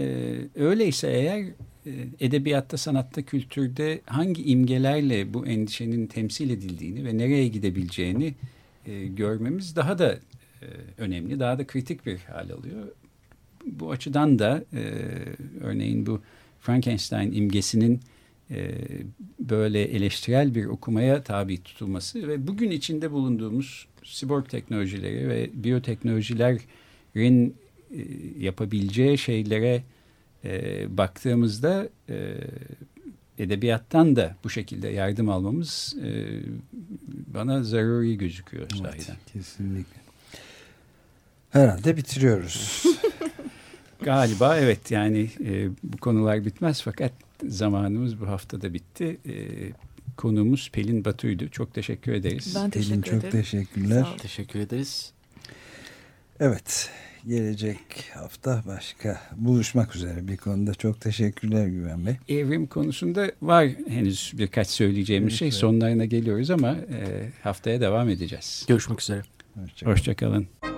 öyleyse 0.54 1.10
eğer 1.10 1.40
e, 1.86 1.92
edebiyatta, 2.20 2.76
sanatta, 2.76 3.22
kültürde 3.22 4.00
hangi 4.06 4.44
imgelerle 4.44 5.34
bu 5.34 5.46
endişenin 5.46 6.06
temsil 6.06 6.50
edildiğini 6.50 7.04
ve 7.04 7.18
nereye 7.18 7.48
gidebileceğini 7.48 8.34
e, 8.86 9.06
görmemiz 9.06 9.76
daha 9.76 9.98
da 9.98 10.12
e, 10.62 10.66
önemli, 10.98 11.40
daha 11.40 11.58
da 11.58 11.66
kritik 11.66 12.06
bir 12.06 12.18
hal 12.18 12.50
alıyor. 12.50 12.88
Bu 13.72 13.90
açıdan 13.90 14.38
da 14.38 14.64
e, 14.72 14.82
örneğin 15.60 16.06
bu 16.06 16.20
Frankenstein 16.60 17.32
imgesinin 17.32 18.00
e, 18.50 18.74
böyle 19.40 19.82
eleştirel 19.82 20.54
bir 20.54 20.64
okumaya 20.64 21.22
tabi 21.22 21.62
tutulması 21.62 22.28
ve 22.28 22.46
bugün 22.46 22.70
içinde 22.70 23.10
bulunduğumuz 23.10 23.86
siborg 24.04 24.48
teknolojileri 24.48 25.28
ve 25.28 25.50
biyoteknolojilerin 25.54 27.56
e, 27.90 28.00
yapabileceği 28.38 29.18
şeylere 29.18 29.82
e, 30.44 30.84
baktığımızda 30.98 31.88
e, 32.08 32.34
edebiyattan 33.38 34.16
da 34.16 34.36
bu 34.44 34.50
şekilde 34.50 34.88
yardım 34.88 35.28
almamız 35.28 35.96
e, 36.02 36.40
bana 37.34 37.62
zaruri 37.62 38.18
gözüküyor 38.18 38.70
sahiden. 38.70 38.90
Evet, 38.90 39.32
kesinlikle. 39.32 40.00
Herhalde 41.50 41.96
bitiriyoruz. 41.96 42.84
Galiba 44.02 44.56
evet 44.58 44.90
yani 44.90 45.30
e, 45.44 45.68
bu 45.82 45.96
konular 45.96 46.44
bitmez 46.44 46.82
fakat 46.82 47.12
zamanımız 47.48 48.20
bu 48.20 48.26
haftada 48.28 48.74
bitti. 48.74 49.18
E, 49.26 49.34
konuğumuz 50.16 50.70
Pelin 50.72 51.04
Batu'ydu. 51.04 51.48
Çok 51.48 51.74
teşekkür 51.74 52.12
ederiz. 52.12 52.52
Ben 52.56 52.70
teşekkür 52.70 53.02
Pelin 53.02 53.16
ederim. 53.18 53.22
çok 53.22 53.32
teşekkürler. 53.32 54.06
Teşekkür 54.18 54.60
ederiz. 54.60 55.12
Evet 56.40 56.90
gelecek 57.26 57.78
hafta 58.14 58.62
başka 58.66 59.20
buluşmak 59.36 59.96
üzere 59.96 60.28
bir 60.28 60.36
konuda 60.36 60.74
çok 60.74 61.00
teşekkürler 61.00 61.66
Güven 61.66 62.06
Bey. 62.06 62.16
Evrim 62.28 62.66
konusunda 62.66 63.30
var 63.42 63.68
henüz 63.88 64.32
birkaç 64.38 64.68
söyleyeceğimiz 64.68 65.34
şey. 65.34 65.52
Sonlarına 65.52 66.04
geliyoruz 66.04 66.50
ama 66.50 66.70
e, 66.70 67.28
haftaya 67.42 67.80
devam 67.80 68.08
edeceğiz. 68.08 68.64
Görüşmek 68.68 69.00
üzere. 69.00 69.22
Hoşçakalın. 69.54 69.92
Hoşçakalın. 69.92 70.77